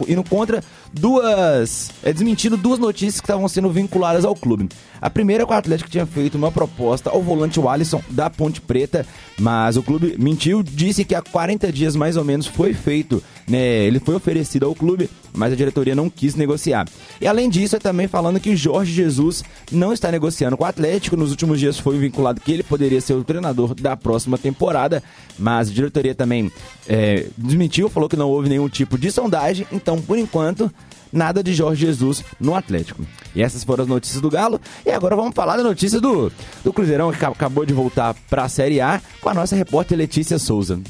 indo 0.09 0.23
contra 0.25 0.63
duas. 0.93 1.91
É, 2.03 2.13
desmentindo 2.13 2.57
duas 2.57 2.79
notícias 2.79 3.21
que 3.21 3.27
estavam 3.27 3.49
sendo 3.49 3.71
vinculadas 3.71 4.25
ao 4.25 4.35
clube. 4.35 4.69
A 5.01 5.11
primeira 5.11 5.43
é 5.43 5.47
que 5.47 5.53
o 5.53 5.57
Atlético 5.57 5.91
tinha 5.91 6.07
feito 6.07 6.37
uma 6.37 6.51
proposta 6.51 7.11
ao 7.11 7.23
volante 7.23 7.61
Wallison 7.61 8.03
da 8.09 8.31
Ponte 8.31 8.61
Preta, 8.61 9.07
mas 9.39 9.77
o 9.77 9.83
clube 9.83 10.17
mentiu, 10.19 10.63
disse 10.63 11.05
que 11.05 11.15
há 11.15 11.23
40 11.23 11.71
dias 11.71 11.95
mais 11.95 12.17
ou 12.17 12.25
menos 12.25 12.47
foi 12.47 12.73
feito, 12.73 13.23
né? 13.47 13.85
Ele 13.85 14.01
foi 14.01 14.15
oferecido 14.15 14.67
ao 14.67 14.75
clube, 14.75 15.11
mas 15.37 15.53
a 15.53 15.57
diretoria 15.57 15.95
não 15.95 16.11
quis 16.11 16.35
negociar. 16.35 16.89
E 17.21 17.27
além 17.27 17.49
disso, 17.49 17.77
é 17.77 17.79
também 17.79 18.09
falando 18.09 18.41
que 18.41 18.57
Jorge 18.57 18.93
Jesus 18.93 19.45
não 19.71 19.93
está 19.93 20.11
negociando 20.11 20.57
com 20.57 20.65
o 20.65 20.67
Atlético. 20.67 21.17
Nos 21.17 21.31
últimos 21.31 21.61
dias 21.61 21.79
foi 21.79 21.99
vinculado 21.99 22.41
que 22.41 22.51
ele 22.51 22.63
poderia 22.63 23.01
ser 23.01 23.13
o 23.15 23.23
treinador 23.23 23.75
da 23.75 23.97
próxima 23.97 24.39
temporada, 24.39 25.03
mas 25.39 25.69
a 25.69 25.73
diretoria 25.73 26.15
também 26.15 26.51
é, 26.89 27.27
desmentiu, 27.37 27.89
falou 27.89 28.09
que 28.09 28.17
não 28.17 28.31
houve 28.31 28.49
nenhum 28.49 28.69
tipo 28.69 28.99
de 28.99 29.11
sondagem. 29.13 29.67
Então, 29.71 30.01
por 30.01 30.19
enquanto, 30.19 30.73
nada 31.13 31.43
de 31.43 31.55
Jorge 31.55 31.87
Jesus 31.87 32.25
no 32.41 32.55
Atlético. 32.55 33.05
E 33.35 33.43
essas 33.43 33.65
foram 33.65 33.85
as 33.85 33.89
notícias 33.89 34.21
do 34.21 34.31
Galo. 34.31 34.61
E 34.85 34.91
agora 34.91 35.15
vamos 35.15 35.35
falar 35.35 35.57
da 35.57 35.63
notícia 35.63 36.01
do, 36.01 36.33
do 36.65 36.73
Cruzeirão, 36.73 37.13
que 37.13 37.25
acabou 37.25 37.67
de 37.67 37.75
voltar 37.75 38.15
para 38.29 38.45
a 38.45 38.49
Série 38.49 38.81
A, 38.81 39.01
com 39.21 39.29
a 39.29 39.35
nossa 39.35 39.55
repórter 39.55 39.99
Letícia 39.99 40.39
Souza. 40.39 40.81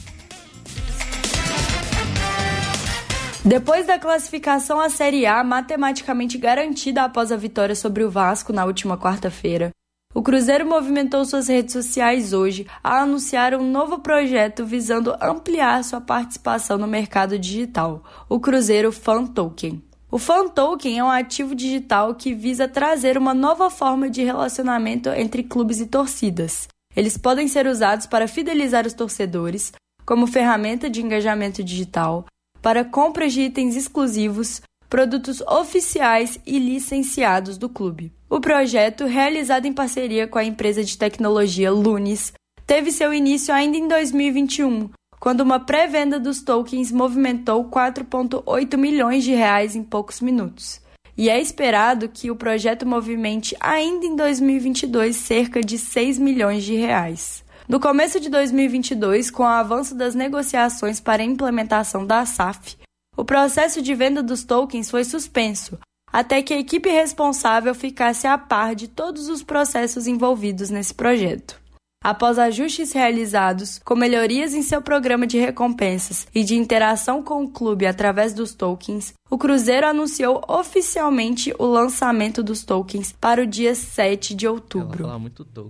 Depois 3.47 3.87
da 3.87 3.97
classificação 3.97 4.81
à 4.81 4.91
Série 4.91 5.25
A 5.25 5.45
matematicamente 5.45 6.37
garantida 6.37 7.05
após 7.05 7.31
a 7.31 7.37
vitória 7.37 7.77
sobre 7.77 8.03
o 8.03 8.11
Vasco 8.11 8.53
na 8.53 8.65
última 8.65 8.99
quarta-feira, 8.99 9.71
o 10.13 10.21
Cruzeiro 10.21 10.67
movimentou 10.67 11.25
suas 11.25 11.47
redes 11.47 11.73
sociais 11.73 12.33
hoje 12.33 12.67
a 12.83 13.03
anunciar 13.03 13.55
um 13.55 13.71
novo 13.71 14.01
projeto 14.01 14.67
visando 14.67 15.15
ampliar 15.21 15.85
sua 15.85 16.01
participação 16.01 16.77
no 16.77 16.89
mercado 16.89 17.39
digital, 17.39 18.03
o 18.29 18.41
Cruzeiro 18.41 18.91
Fan 18.91 19.27
Token. 19.27 19.81
O 20.11 20.19
Fan 20.19 20.49
Token 20.49 20.99
é 20.99 21.05
um 21.05 21.11
ativo 21.11 21.55
digital 21.55 22.17
que 22.17 22.35
visa 22.35 22.67
trazer 22.67 23.17
uma 23.17 23.33
nova 23.33 23.71
forma 23.71 24.11
de 24.11 24.25
relacionamento 24.25 25.09
entre 25.11 25.45
clubes 25.45 25.79
e 25.79 25.87
torcidas. 25.87 26.67
Eles 26.97 27.17
podem 27.17 27.47
ser 27.47 27.69
usados 27.69 28.07
para 28.07 28.27
fidelizar 28.27 28.85
os 28.89 28.93
torcedores, 28.93 29.73
como 30.05 30.27
ferramenta 30.27 30.91
de 30.91 31.01
engajamento 31.01 31.63
digital, 31.63 32.27
para 32.67 32.85
compras 32.85 33.33
de 33.33 33.43
itens 33.43 33.77
exclusivos, 33.77 34.61
produtos 34.91 35.41
oficiais 35.43 36.37
e 36.45 36.59
licenciados 36.59 37.57
do 37.57 37.69
clube. 37.69 38.13
O 38.29 38.41
projeto, 38.41 39.05
realizado 39.05 39.67
em 39.67 39.73
parceria 39.73 40.27
com 40.27 40.37
a 40.37 40.43
empresa 40.43 40.83
de 40.83 40.99
tecnologia 40.99 41.71
Lunis, 41.71 42.33
teve 42.67 42.91
seu 42.91 43.15
início 43.15 43.55
ainda 43.55 43.77
em 43.77 43.87
2021, 43.87 44.91
quando 45.21 45.43
uma 45.43 45.61
pré-venda 45.61 46.19
dos 46.19 46.43
tokens 46.43 46.91
movimentou 46.91 47.71
4,8 47.71 48.77
milhões 48.77 49.23
de 49.23 49.33
reais 49.33 49.77
em 49.77 49.85
poucos 49.85 50.21
minutos. 50.21 50.81
e 51.17 51.31
é 51.31 51.41
esperado 51.41 52.09
que 52.09 52.33
o 52.33 52.37
projeto 52.37 52.85
movimente 52.85 53.57
ainda 53.61 54.05
em 54.05 54.17
2022 54.17 55.15
cerca 55.15 55.61
de 55.61 55.79
6 55.79 56.19
milhões 56.19 56.65
de 56.65 56.75
reais. 56.75 57.46
No 57.69 57.81
começo 57.81 58.21
de 58.21 58.29
2022, 58.31 59.29
com 59.29 59.43
o 59.43 59.47
avanço 59.47 59.93
das 59.93 60.15
negociações 60.15 61.01
para 61.01 61.21
a 61.21 61.27
implementação 61.27 62.07
da 62.07 62.25
SAF, 62.25 62.77
o 63.17 63.25
processo 63.25 63.83
de 63.83 63.93
venda 63.93 64.23
dos 64.23 64.45
tokens 64.45 64.89
foi 64.89 65.03
suspenso, 65.03 65.77
até 66.13 66.41
que 66.43 66.55
a 66.55 66.59
equipe 66.59 66.89
responsável 66.89 67.75
ficasse 67.75 68.25
a 68.25 68.39
par 68.39 68.77
de 68.77 68.87
todos 68.87 69.29
os 69.29 69.43
processos 69.43 70.07
envolvidos 70.07 70.71
nesse 70.71 70.95
projeto. 70.95 71.61
Após 72.03 72.39
ajustes 72.39 72.93
realizados, 72.93 73.81
com 73.85 73.97
melhorias 73.97 74.55
em 74.55 74.63
seu 74.63 74.81
programa 74.81 75.27
de 75.27 75.39
recompensas 75.39 76.27
e 76.35 76.45
de 76.45 76.55
interação 76.55 77.23
com 77.23 77.43
o 77.43 77.49
clube 77.49 77.87
através 77.87 78.33
dos 78.33 78.55
tokens, 78.55 79.13
o 79.29 79.37
Cruzeiro 79.37 79.87
anunciou 79.87 80.43
oficialmente 80.47 81.53
o 81.59 81.65
lançamento 81.65 82.43
dos 82.43 82.65
tokens 82.65 83.13
para 83.21 83.43
o 83.43 83.47
dia 83.47 83.75
7 83.75 84.35
de 84.35 84.47
outubro. 84.47 85.09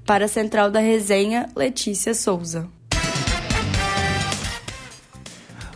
Para 0.04 0.26
a 0.26 0.28
central 0.28 0.70
da 0.70 0.80
resenha, 0.80 1.48
Letícia 1.56 2.12
Souza. 2.12 2.68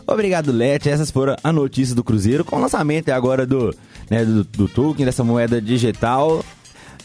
Obrigado, 0.05 0.51
Lete. 0.51 0.89
Essas 0.89 1.09
foram 1.09 1.35
a 1.43 1.51
notícia 1.51 1.95
do 1.95 2.03
Cruzeiro 2.03 2.43
com 2.43 2.57
o 2.57 2.59
lançamento 2.59 3.09
agora 3.09 3.45
do, 3.45 3.73
né, 4.09 4.25
do, 4.25 4.43
do 4.43 4.67
token, 4.67 5.05
dessa 5.05 5.23
moeda 5.23 5.61
digital. 5.61 6.43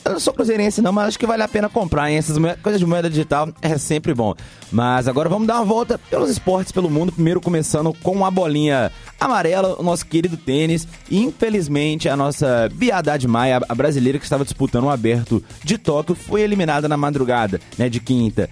Eu 0.07 0.13
não 0.13 0.21
sou 0.21 0.33
cruzeirense 0.33 0.81
não, 0.81 0.93
mas 0.93 1.09
acho 1.09 1.19
que 1.19 1.27
vale 1.27 1.43
a 1.43 1.49
pena 1.49 1.69
comprar, 1.69 2.09
hein? 2.09 2.17
Essas 2.17 2.39
coisas 2.63 2.79
de 2.79 2.87
moeda 2.87 3.11
digital 3.11 3.49
é 3.61 3.77
sempre 3.77 4.15
bom. 4.15 4.35
Mas 4.71 5.09
agora 5.09 5.29
vamos 5.29 5.49
dar 5.49 5.57
uma 5.57 5.65
volta 5.65 5.99
pelos 5.99 6.31
esportes 6.31 6.71
pelo 6.71 6.89
mundo. 6.89 7.11
Primeiro 7.11 7.41
começando 7.41 7.93
com 8.05 8.25
a 8.25 8.31
bolinha 8.31 8.93
amarela, 9.19 9.75
o 9.77 9.83
nosso 9.83 10.07
querido 10.07 10.37
tênis. 10.37 10.87
Infelizmente 11.11 12.09
a 12.09 12.17
nossa 12.17 12.69
Biadade 12.73 13.27
Maia, 13.27 13.61
a 13.69 13.75
brasileira 13.75 14.17
que 14.17 14.25
estava 14.25 14.45
disputando 14.45 14.85
o 14.85 14.91
aberto 14.91 15.43
de 15.65 15.77
Tóquio, 15.77 16.15
foi 16.15 16.43
eliminada 16.43 16.89
na 16.89 16.97
madrugada, 16.97 17.61
né, 17.77 17.89
de 17.89 17.99
quinta 17.99 18.49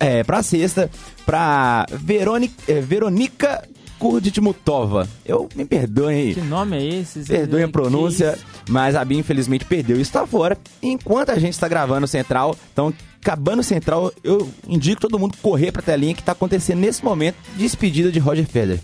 é, 0.00 0.22
para 0.24 0.42
sexta, 0.42 0.90
para 1.24 1.86
Verônica, 1.90 2.54
é, 2.66 2.80
Veronica 2.80 3.62
Kurditmutova. 4.02 5.08
Eu 5.24 5.48
me 5.54 5.64
perdoem. 5.64 6.34
Que 6.34 6.40
nome 6.40 6.76
é 6.76 7.00
esse? 7.00 7.20
Perdoem 7.20 7.62
a 7.62 7.68
pronúncia, 7.68 8.36
mas 8.68 8.96
a 8.96 9.04
Bia 9.04 9.20
infelizmente 9.20 9.64
perdeu 9.64 9.96
e 9.96 10.02
está 10.02 10.26
fora. 10.26 10.58
Enquanto 10.82 11.30
a 11.30 11.38
gente 11.38 11.52
está 11.52 11.68
gravando 11.68 12.04
o 12.04 12.08
Central, 12.08 12.56
então 12.72 12.92
acabando 13.20 13.60
o 13.60 13.62
Central, 13.62 14.12
eu 14.24 14.50
indico 14.66 15.00
todo 15.00 15.20
mundo 15.20 15.36
correr 15.40 15.70
para 15.70 15.82
a 15.82 15.84
telinha 15.84 16.14
que 16.14 16.20
está 16.20 16.32
acontecendo 16.32 16.80
nesse 16.80 17.04
momento 17.04 17.36
despedida 17.56 18.10
de 18.10 18.18
Roger 18.18 18.44
Federer. 18.44 18.80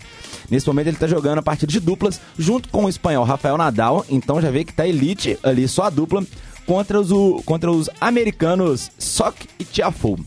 Nesse 0.49 0.65
momento 0.65 0.87
ele 0.87 0.95
está 0.95 1.05
jogando 1.05 1.39
a 1.39 1.43
partida 1.43 1.69
de 1.69 1.81
duplas 1.81 2.21
junto 2.37 2.69
com 2.69 2.85
o 2.85 2.89
espanhol 2.89 3.25
Rafael 3.25 3.57
Nadal, 3.57 4.05
então 4.09 4.41
já 4.41 4.49
vê 4.49 4.63
que 4.63 4.73
tá 4.73 4.87
elite 4.87 5.37
ali 5.43 5.67
só 5.67 5.83
a 5.83 5.89
dupla 5.89 6.23
contra 6.65 6.97
os, 6.97 7.09
contra 7.43 7.69
os 7.69 7.89
americanos 7.99 8.89
Sock 8.97 9.49
e 9.59 9.65
Tiafoe. 9.65 10.23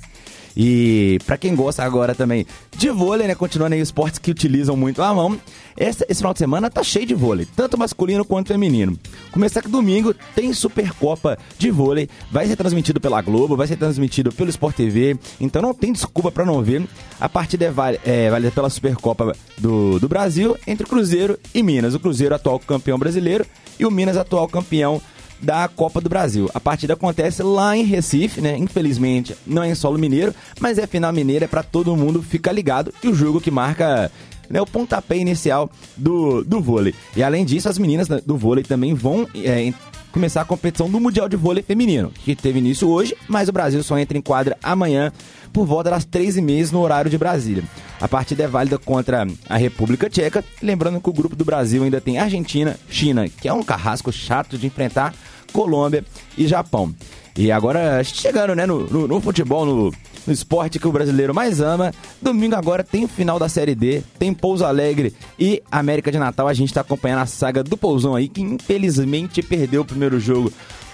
E 0.57 1.19
para 1.27 1.37
quem 1.37 1.55
gosta 1.55 1.83
agora 1.83 2.15
também 2.15 2.47
de 2.77 2.91
vôlei, 2.91 3.27
né? 3.27 3.35
Continuando 3.35 3.75
aí 3.75 3.81
esportes 3.81 4.19
que 4.19 4.31
utilizam 4.31 4.77
muito 4.77 5.03
a 5.03 5.13
mão. 5.15 5.39
Esse, 5.77 6.05
esse 6.09 6.21
final 6.21 6.33
de 6.33 6.39
semana 6.39 6.71
tá 6.71 6.83
cheio 6.83 7.07
de 7.07 7.15
vôlei, 7.15 7.47
tanto 7.57 7.79
masculino 7.79 8.25
quanto 8.25 8.49
feminino. 8.49 8.99
Começar 9.31 9.63
que 9.63 9.69
domingo 9.69 10.15
tem 10.35 10.53
Supercopa 10.53 11.39
de 11.59 11.71
vôlei, 11.71 12.09
vai 12.31 12.47
ser 12.47 12.57
transmitido 12.57 13.01
pela 13.01 13.23
Globo, 13.23 13.57
vai 13.57 13.67
ser 13.67 13.77
transmitido 13.77 14.31
pelo 14.31 14.51
Sport 14.51 14.77
TV, 14.77 15.17
então 15.41 15.63
não 15.63 15.73
tem 15.73 15.93
desculpa 15.93 16.31
para 16.31 16.45
não 16.45 16.63
ver. 16.63 16.87
A 17.19 17.29
partida 17.29 17.65
é, 17.65 17.71
vale, 17.71 17.99
é 18.05 18.51
pela 18.51 18.69
Supercopa 18.69 19.35
do, 19.57 19.99
do 19.99 20.09
Brasil 20.09 20.57
entre 20.67 20.87
Cruzeiro 20.87 21.39
e 21.55 21.63
Minas. 21.63 21.95
O 21.95 22.01
Cruzeiro 22.01 22.35
atual 22.35 22.59
campeão 22.59 22.99
brasileiro 22.99 23.47
e 23.79 23.87
o 23.87 23.91
Minas 23.91 24.17
atual 24.17 24.47
campeão 24.49 25.01
da 25.43 25.69
Copa 25.69 26.01
do 26.01 26.09
Brasil. 26.09 26.49
A 26.55 26.61
partida 26.61 26.95
acontece 26.95 27.43
lá 27.43 27.77
em 27.77 27.83
Recife, 27.83 28.41
né? 28.41 28.57
Infelizmente, 28.57 29.37
não 29.47 29.63
é 29.63 29.69
em 29.69 29.75
solo 29.75 29.99
mineiro, 29.99 30.35
mas 30.61 30.79
é 30.79 30.87
final 30.87 31.13
mineira, 31.13 31.47
é 31.47 31.49
para 31.49 31.63
todo 31.63 31.97
mundo 31.97 32.23
ficar 32.23 32.53
ligado. 32.53 32.95
E 33.03 33.09
o 33.09 33.15
jogo 33.15 33.41
que 33.41 33.51
marca 33.51 34.11
né, 34.49 34.61
o 34.61 34.67
pontapé 34.67 35.17
inicial 35.17 35.71
do, 35.97 36.45
do 36.45 36.61
vôlei. 36.61 36.95
E 37.17 37.23
além 37.23 37.45
disso, 37.45 37.69
as 37.69 37.79
meninas 37.79 38.07
do 38.09 38.37
vôlei 38.37 38.63
também 38.63 38.95
vão 38.95 39.27
é, 39.35 39.73
começar 40.13 40.43
a 40.43 40.45
competição 40.45 40.91
do 40.91 41.01
Mundial 41.01 41.29
de 41.29 41.37
Vôlei 41.37 41.63
Feminino, 41.63 42.13
que 42.15 42.37
teve 42.37 42.59
início 42.59 42.87
hoje, 42.89 43.17
mas 43.27 43.49
o 43.49 43.53
Brasil 43.53 43.83
só 43.83 43.99
entra 43.99 44.17
em 44.17 44.21
quadra 44.21 44.59
amanhã 44.63 45.11
por 45.53 45.67
volta 45.67 45.91
das 45.91 46.05
três 46.05 46.37
e 46.37 46.43
meia 46.43 46.67
no 46.71 46.81
horário 46.81 47.11
de 47.11 47.19
Brasília. 47.19 47.65
A 48.01 48.07
partida 48.07 48.45
é 48.45 48.47
válida 48.47 48.79
contra 48.79 49.27
a 49.49 49.57
República 49.57 50.11
Tcheca, 50.11 50.45
lembrando 50.63 51.01
que 51.01 51.09
o 51.09 51.13
grupo 51.13 51.35
do 51.35 51.45
Brasil 51.45 51.83
ainda 51.83 52.01
tem 52.01 52.19
Argentina, 52.19 52.77
China, 52.91 53.29
que 53.29 53.49
é 53.49 53.53
um 53.53 53.63
carrasco 53.63 54.13
chato 54.13 54.59
de 54.59 54.67
enfrentar, 54.67 55.15
Colômbia 55.53 56.05
e 56.37 56.47
Japão. 56.47 56.95
E 57.37 57.51
agora, 57.51 58.03
chegando 58.05 58.55
né, 58.55 58.67
no, 58.67 58.81
no, 58.87 59.09
no 59.09 59.21
futebol, 59.21 59.65
no, 59.65 59.93
no 60.27 60.33
esporte 60.33 60.79
que 60.79 60.87
o 60.87 60.93
brasileiro 60.93 61.35
mais 61.35 61.61
ama. 61.61 61.93
Domingo 62.21 62.55
agora 62.55 62.85
tem 62.85 63.05
o 63.05 63.09
final 63.09 63.39
da 63.39 63.49
Série 63.49 63.75
D, 63.75 64.03
tem 64.19 64.35
Pouso 64.35 64.65
Alegre 64.65 65.15
e 65.39 65.63
América 65.71 66.13
de 66.13 66.19
Natal. 66.19 66.47
A 66.47 66.55
gente 66.55 66.69
está 66.69 66.83
acompanhando 66.83 67.21
a 67.21 67.27
saga 67.27 67.63
do 67.63 67.77
Pousão 67.77 68.15
aí, 68.15 68.29
que 68.29 68.43
infelizmente 68.43 69.43
perdeu 69.43 69.83
o 69.83 69.85
primeiro 69.85 70.21
jogo 70.21 70.53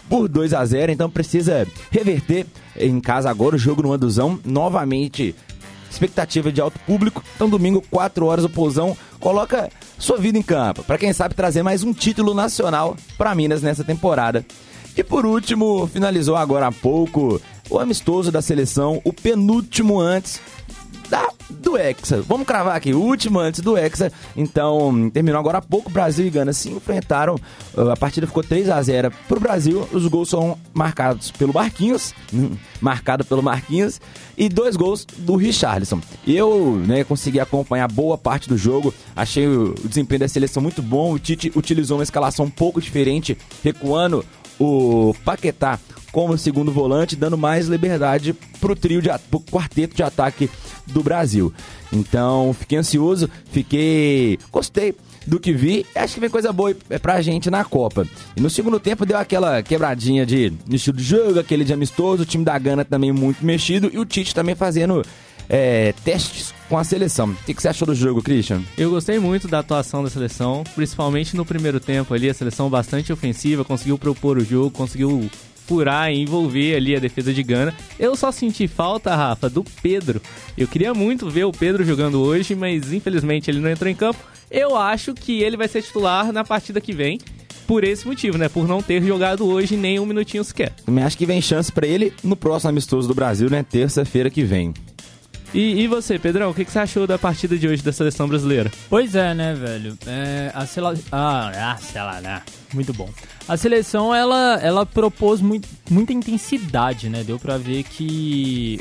por 0.09 0.27
2 0.27 0.55
a 0.55 0.65
0 0.65 0.91
então 0.91 1.11
precisa 1.11 1.67
reverter 1.91 2.47
em 2.75 2.99
casa 2.99 3.29
agora 3.29 3.57
o 3.57 3.59
jogo 3.59 3.83
no 3.83 3.93
Anduzão. 3.93 4.39
Novamente, 4.45 5.35
expectativa 5.91 6.51
de 6.53 6.61
alto 6.61 6.79
público. 6.81 7.23
Então, 7.35 7.49
domingo, 7.49 7.83
4 7.91 8.25
horas, 8.25 8.45
o 8.45 8.49
Pousão 8.49 8.97
coloca 9.21 9.69
sua 9.99 10.17
vida 10.19 10.39
em 10.39 10.43
campo. 10.43 10.83
Para 10.83 10.99
quem 10.99 11.13
sabe 11.13 11.35
trazer 11.35 11.63
mais 11.63 11.83
um 11.83 11.93
título 11.93 12.33
nacional 12.33 12.97
para 13.17 13.35
Minas 13.35 13.63
nessa 13.63 13.83
temporada. 13.85 14.45
E 14.97 15.05
por 15.05 15.27
último, 15.27 15.87
finalizou 15.87 16.37
agora 16.37 16.67
há 16.69 16.73
pouco 16.73 17.41
o 17.71 17.79
amistoso 17.79 18.33
da 18.33 18.43
seleção, 18.43 19.01
o 19.05 19.13
penúltimo 19.13 20.01
antes 20.01 20.41
da, 21.09 21.29
do 21.51 21.77
Hexa. 21.77 22.23
Vamos 22.23 22.47
cravar 22.47 22.77
aqui, 22.77 22.93
o 22.93 23.01
último 23.01 23.39
antes 23.39 23.61
do 23.61 23.77
Hexa. 23.77 24.13
Então, 24.37 25.11
terminou 25.11 25.41
agora 25.41 25.59
há 25.59 25.63
pouco. 25.63 25.91
Brasil 25.91 26.27
e 26.27 26.31
Gana 26.31 26.53
se 26.53 26.71
enfrentaram. 26.71 27.37
Uh, 27.75 27.91
a 27.91 27.97
partida 27.97 28.27
ficou 28.27 28.43
3 28.43 28.69
a 28.71 28.81
0 28.83 29.13
pro 29.27 29.41
Brasil. 29.41 29.89
Os 29.93 30.07
gols 30.07 30.29
são 30.29 30.59
marcados 30.73 31.31
pelo 31.31 31.53
Marquinhos, 31.53 32.15
hum, 32.33 32.51
marcado 32.81 33.25
pelo 33.25 33.43
Marquinhos, 33.43 34.01
e 34.37 34.49
dois 34.49 34.77
gols 34.77 35.05
do 35.05 35.37
Richarlison. 35.37 36.01
Eu 36.27 36.81
né, 36.87 37.05
consegui 37.05 37.41
acompanhar 37.41 37.91
boa 37.91 38.17
parte 38.17 38.49
do 38.49 38.57
jogo. 38.57 38.95
Achei 39.17 39.47
o 39.47 39.75
desempenho 39.85 40.21
da 40.21 40.29
seleção 40.29 40.63
muito 40.63 40.83
bom. 40.83 41.13
O 41.13 41.19
Tite 41.19 41.53
utilizou 41.57 41.99
uma 41.99 42.05
escalação 42.05 42.47
um 42.47 42.51
pouco 42.51 42.81
diferente, 42.81 43.37
recuando 43.63 44.25
o 44.59 45.15
Paquetá 45.25 45.79
como 46.13 46.39
segundo 46.39 46.73
volante, 46.73 47.15
dando 47.15 47.37
mais 47.37 47.69
liberdade 47.69 48.35
pro 48.61 48.75
trio 48.75 49.01
de 49.01 49.09
pro 49.31 49.41
quarteto 49.41 49.95
de 49.95 50.03
ataque 50.03 50.51
do 50.87 51.03
Brasil. 51.03 51.53
Então, 51.93 52.55
fiquei 52.59 52.79
ansioso, 52.79 53.29
fiquei. 53.51 54.39
gostei 54.51 54.95
do 55.27 55.39
que 55.39 55.53
vi. 55.53 55.85
Acho 55.95 56.15
que 56.15 56.21
vem 56.21 56.31
coisa 56.31 56.53
boa 56.53 56.75
pra 57.03 57.21
gente 57.21 57.51
na 57.51 57.65
Copa. 57.65 58.07
E 58.35 58.41
no 58.41 58.49
segundo 58.49 58.81
tempo 58.81 59.05
deu 59.05 59.19
aquela 59.19 59.63
quebradinha 59.63 60.25
de 60.25 60.53
estilo 60.71 60.97
de 60.97 61.05
jogo, 61.05 61.39
aquele 61.39 61.65
de 61.65 61.73
amistoso, 61.73 62.23
o 62.23 62.27
time 62.27 62.45
da 62.45 62.59
Gana 62.59 62.85
também 62.85 63.13
muito 63.13 63.45
mexido 63.45 63.91
e 63.93 63.99
o 63.99 64.05
Tite 64.05 64.35
também 64.35 64.55
fazendo 64.55 65.05
é, 65.49 65.93
testes 66.05 66.55
com 66.69 66.77
a 66.77 66.85
seleção. 66.85 67.31
O 67.31 67.35
que, 67.45 67.55
você 67.55 67.69
achou 67.69 67.87
do 67.87 67.95
jogo, 67.95 68.23
Christian? 68.23 68.63
Eu 68.77 68.91
gostei 68.91 69.19
muito 69.19 69.49
da 69.49 69.61
atuação 69.61 70.03
da 70.03 70.11
seleção, 70.11 70.63
principalmente 70.75 71.37
no 71.37 71.45
primeiro 71.45 71.81
tempo 71.81 72.13
ali, 72.13 72.29
a 72.29 72.35
seleção 72.35 72.69
bastante 72.69 73.13
ofensiva, 73.13 73.65
conseguiu 73.65 73.99
propor 73.99 74.37
o 74.37 74.45
jogo, 74.45 74.71
conseguiu 74.71 75.31
furar 75.67 76.11
e 76.11 76.23
envolver 76.23 76.77
ali 76.77 76.97
a 76.97 76.99
defesa 76.99 77.33
de 77.33 77.43
Gana. 77.43 77.75
Eu 77.99 78.17
só 78.17 78.33
senti 78.33 78.67
falta, 78.67 79.15
Rafa, 79.15 79.51
do 79.51 79.63
Pedro. 79.83 80.21
Eu 80.57 80.67
queria 80.67 80.95
muito 80.95 81.29
ver 81.29 81.45
o 81.45 81.53
Pedro 81.53 81.85
jogando 81.85 82.21
hoje, 82.21 82.55
mas 82.55 82.93
infelizmente 82.93 83.51
ele 83.51 83.61
não 83.61 83.71
entrou 83.71 83.91
em 83.91 83.95
campo. 83.95 84.19
Eu 84.51 84.77
acho 84.77 85.13
que 85.13 85.43
ele 85.43 85.59
vai 85.59 85.69
ser 85.69 85.83
titular 85.83 86.33
na 86.33 86.43
partida 86.43 86.81
que 86.81 86.95
vem 86.95 87.19
por 87.67 87.85
esse 87.85 88.07
motivo, 88.07 88.39
né? 88.39 88.49
Por 88.49 88.67
não 88.67 88.83
ter 88.83 89.03
jogado 89.03 89.47
hoje 89.47 89.77
nem 89.77 90.01
um 90.01 90.07
minutinho 90.07 90.43
sequer. 90.43 90.71
Também 90.87 91.05
acho 91.05 91.19
que 91.19 91.27
vem 91.27 91.43
chance 91.43 91.71
para 91.71 91.87
ele 91.87 92.15
no 92.25 92.35
próximo 92.35 92.71
amistoso 92.71 93.07
do 93.07 93.15
Brasil, 93.15 93.51
né? 93.51 93.63
Terça-feira 93.63 94.31
que 94.31 94.43
vem. 94.43 94.73
E, 95.55 95.81
e, 95.83 95.87
você, 95.87 96.19
Pedrão, 96.19 96.51
o 96.51 96.55
que, 96.55 96.65
que, 96.65 96.71
você 96.71 96.79
achou 96.79 97.07
da 97.07 97.19
partida 97.19 97.57
de 97.57 97.67
hoje 97.67 97.83
da 97.83 97.93
seleção 97.93 98.29
brasileira? 98.29 98.71
Pois 98.89 99.15
é, 99.15 99.33
né, 99.33 99.55
velho? 99.55 99.97
É, 100.07 100.53
a. 100.55 100.67
Ah, 101.11 101.73
ah, 101.73 101.77
sei 101.79 102.03
lá, 102.03 102.21
né? 102.21 102.43
Muito 102.75 102.93
bom. 102.93 103.09
A 103.49 103.57
seleção, 103.57 104.15
ela, 104.15 104.61
ela 104.61 104.85
propôs 104.85 105.41
muito, 105.41 105.67
muita 105.91 106.13
intensidade, 106.13 107.09
né? 107.09 107.25
Deu 107.25 107.39
pra 107.39 107.57
ver 107.57 107.83
que 107.85 108.79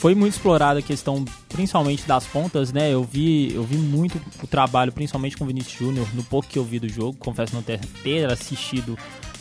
foi 0.00 0.14
muito 0.14 0.32
explorada 0.32 0.78
a 0.78 0.82
questão, 0.82 1.24
principalmente 1.48 2.06
das 2.06 2.24
pontas, 2.26 2.72
né? 2.72 2.90
Eu 2.90 3.04
vi, 3.04 3.52
eu 3.52 3.64
vi 3.64 3.76
muito 3.76 4.18
o 4.42 4.46
trabalho, 4.46 4.90
principalmente 4.92 5.36
com 5.36 5.44
o 5.44 5.46
Vinícius 5.46 5.78
Júnior, 5.78 6.08
no 6.14 6.22
pouco 6.22 6.48
que 6.48 6.58
eu 6.58 6.64
vi 6.64 6.78
do 6.78 6.88
jogo. 6.88 7.18
Confesso 7.18 7.54
não 7.54 7.62
ter, 7.62 7.78
ter 8.02 8.30
assistido 8.32 8.96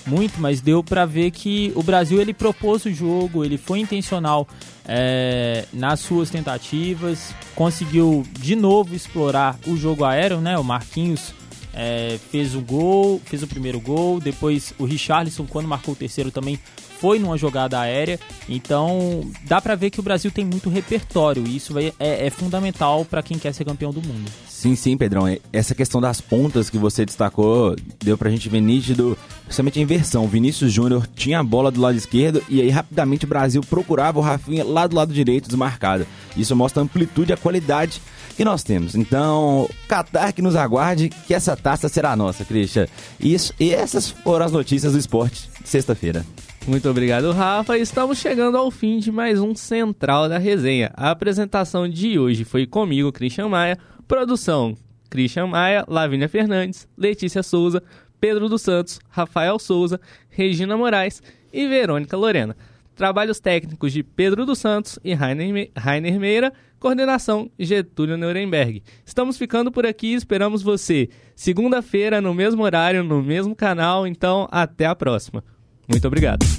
muito, 0.09 0.39
mas 0.41 0.59
deu 0.59 0.83
para 0.83 1.05
ver 1.05 1.31
que 1.31 1.71
o 1.75 1.83
Brasil 1.83 2.19
ele 2.19 2.33
propôs 2.33 2.85
o 2.85 2.91
jogo, 2.91 3.45
ele 3.45 3.57
foi 3.57 3.79
intencional 3.79 4.47
é, 4.85 5.65
nas 5.71 5.99
suas 5.99 6.29
tentativas, 6.29 7.33
conseguiu 7.55 8.25
de 8.39 8.55
novo 8.55 8.95
explorar 8.95 9.57
o 9.67 9.77
jogo 9.77 10.03
aéreo, 10.03 10.41
né? 10.41 10.57
O 10.57 10.63
Marquinhos 10.63 11.33
é, 11.73 12.17
fez 12.31 12.55
o 12.55 12.61
gol, 12.61 13.21
fez 13.23 13.43
o 13.43 13.47
primeiro 13.47 13.79
gol, 13.79 14.19
depois 14.19 14.73
o 14.79 14.85
Richarlison, 14.85 15.45
quando 15.45 15.67
marcou 15.67 15.93
o 15.93 15.97
terceiro, 15.97 16.31
também 16.31 16.59
foi 16.99 17.17
numa 17.17 17.37
jogada 17.37 17.79
aérea. 17.79 18.19
Então 18.47 19.21
dá 19.45 19.61
para 19.61 19.75
ver 19.75 19.89
que 19.89 19.99
o 19.99 20.03
Brasil 20.03 20.29
tem 20.31 20.43
muito 20.43 20.69
repertório 20.69 21.45
e 21.47 21.55
isso 21.55 21.73
vai, 21.73 21.93
é, 21.99 22.27
é 22.27 22.29
fundamental 22.29 23.05
para 23.05 23.23
quem 23.23 23.37
quer 23.39 23.53
ser 23.53 23.63
campeão 23.63 23.91
do 23.91 24.01
mundo. 24.01 24.29
Sim, 24.47 24.75
sim, 24.75 24.97
Pedrão. 24.97 25.23
Essa 25.53 25.73
questão 25.73 26.01
das 26.01 26.19
pontas 26.19 26.69
que 26.69 26.77
você 26.77 27.05
destacou 27.05 27.75
deu 28.03 28.17
pra 28.17 28.29
gente 28.29 28.49
ver 28.49 28.59
nítido, 28.59 29.17
principalmente 29.49 29.79
a 29.79 29.81
inversão. 29.81 30.27
Vinícius 30.27 30.71
Júnior 30.71 31.07
tinha 31.15 31.39
a 31.39 31.43
bola 31.43 31.71
do 31.71 31.81
lado 31.81 31.97
esquerdo 31.97 32.41
e 32.47 32.61
aí 32.61 32.69
rapidamente 32.69 33.25
o 33.25 33.27
Brasil 33.27 33.61
procurava 33.67 34.19
o 34.19 34.21
Rafinha 34.21 34.63
lá 34.63 34.85
do 34.85 34.95
lado 34.95 35.11
direito 35.11 35.47
desmarcado. 35.47 36.05
Isso 36.37 36.55
mostra 36.55 36.81
a 36.81 36.85
amplitude 36.85 37.31
e 37.31 37.33
a 37.33 37.37
qualidade 37.37 37.99
que 38.37 38.45
nós 38.45 38.63
temos. 38.63 38.93
Então, 38.93 39.67
Qatar 39.87 40.33
que 40.33 40.41
nos 40.41 40.55
aguarde, 40.55 41.09
que 41.09 41.33
essa 41.33 41.57
taça 41.57 41.89
será 41.89 42.15
nossa, 42.15 42.45
Christian. 42.45 42.85
Isso, 43.19 43.51
e 43.59 43.73
essas 43.73 44.09
foram 44.09 44.45
as 44.45 44.51
notícias 44.51 44.93
do 44.93 44.99
esporte 44.99 45.49
de 45.61 45.67
sexta-feira. 45.67 46.23
Muito 46.67 46.87
obrigado, 46.87 47.31
Rafa. 47.31 47.75
Estamos 47.75 48.19
chegando 48.19 48.55
ao 48.55 48.69
fim 48.69 48.99
de 48.99 49.11
mais 49.11 49.41
um 49.41 49.55
Central 49.55 50.29
da 50.29 50.37
Resenha. 50.37 50.91
A 50.93 51.09
apresentação 51.09 51.89
de 51.89 52.19
hoje 52.19 52.45
foi 52.45 52.67
comigo, 52.67 53.11
Christian 53.11 53.47
Maia. 53.49 53.79
Produção: 54.07 54.77
Christian 55.09 55.47
Maia, 55.47 55.83
Lavínia 55.87 56.29
Fernandes, 56.29 56.87
Letícia 56.95 57.41
Souza, 57.41 57.81
Pedro 58.19 58.49
dos 58.49 58.61
Santos, 58.61 58.99
Rafael 59.09 59.57
Souza, 59.59 59.99
Regina 60.29 60.77
Moraes 60.77 61.21
e 61.51 61.67
Verônica 61.67 62.15
Lorena. 62.15 62.55
Trabalhos 62.95 63.39
técnicos 63.39 63.93
de 63.93 64.03
Pedro 64.03 64.45
dos 64.45 64.59
Santos 64.59 64.99
e 65.03 65.13
Rainer, 65.13 66.19
Meira. 66.19 66.53
Coordenação 66.79 67.51
Getúlio 67.59 68.17
Nuremberg. 68.17 68.81
Estamos 69.05 69.37
ficando 69.37 69.71
por 69.71 69.85
aqui, 69.85 70.13
esperamos 70.13 70.63
você 70.63 71.09
segunda-feira 71.35 72.21
no 72.21 72.33
mesmo 72.33 72.63
horário, 72.63 73.03
no 73.03 73.21
mesmo 73.21 73.55
canal, 73.55 74.07
então 74.07 74.47
até 74.49 74.85
a 74.85 74.95
próxima. 74.95 75.43
Muito 75.87 76.07
obrigado. 76.07 76.58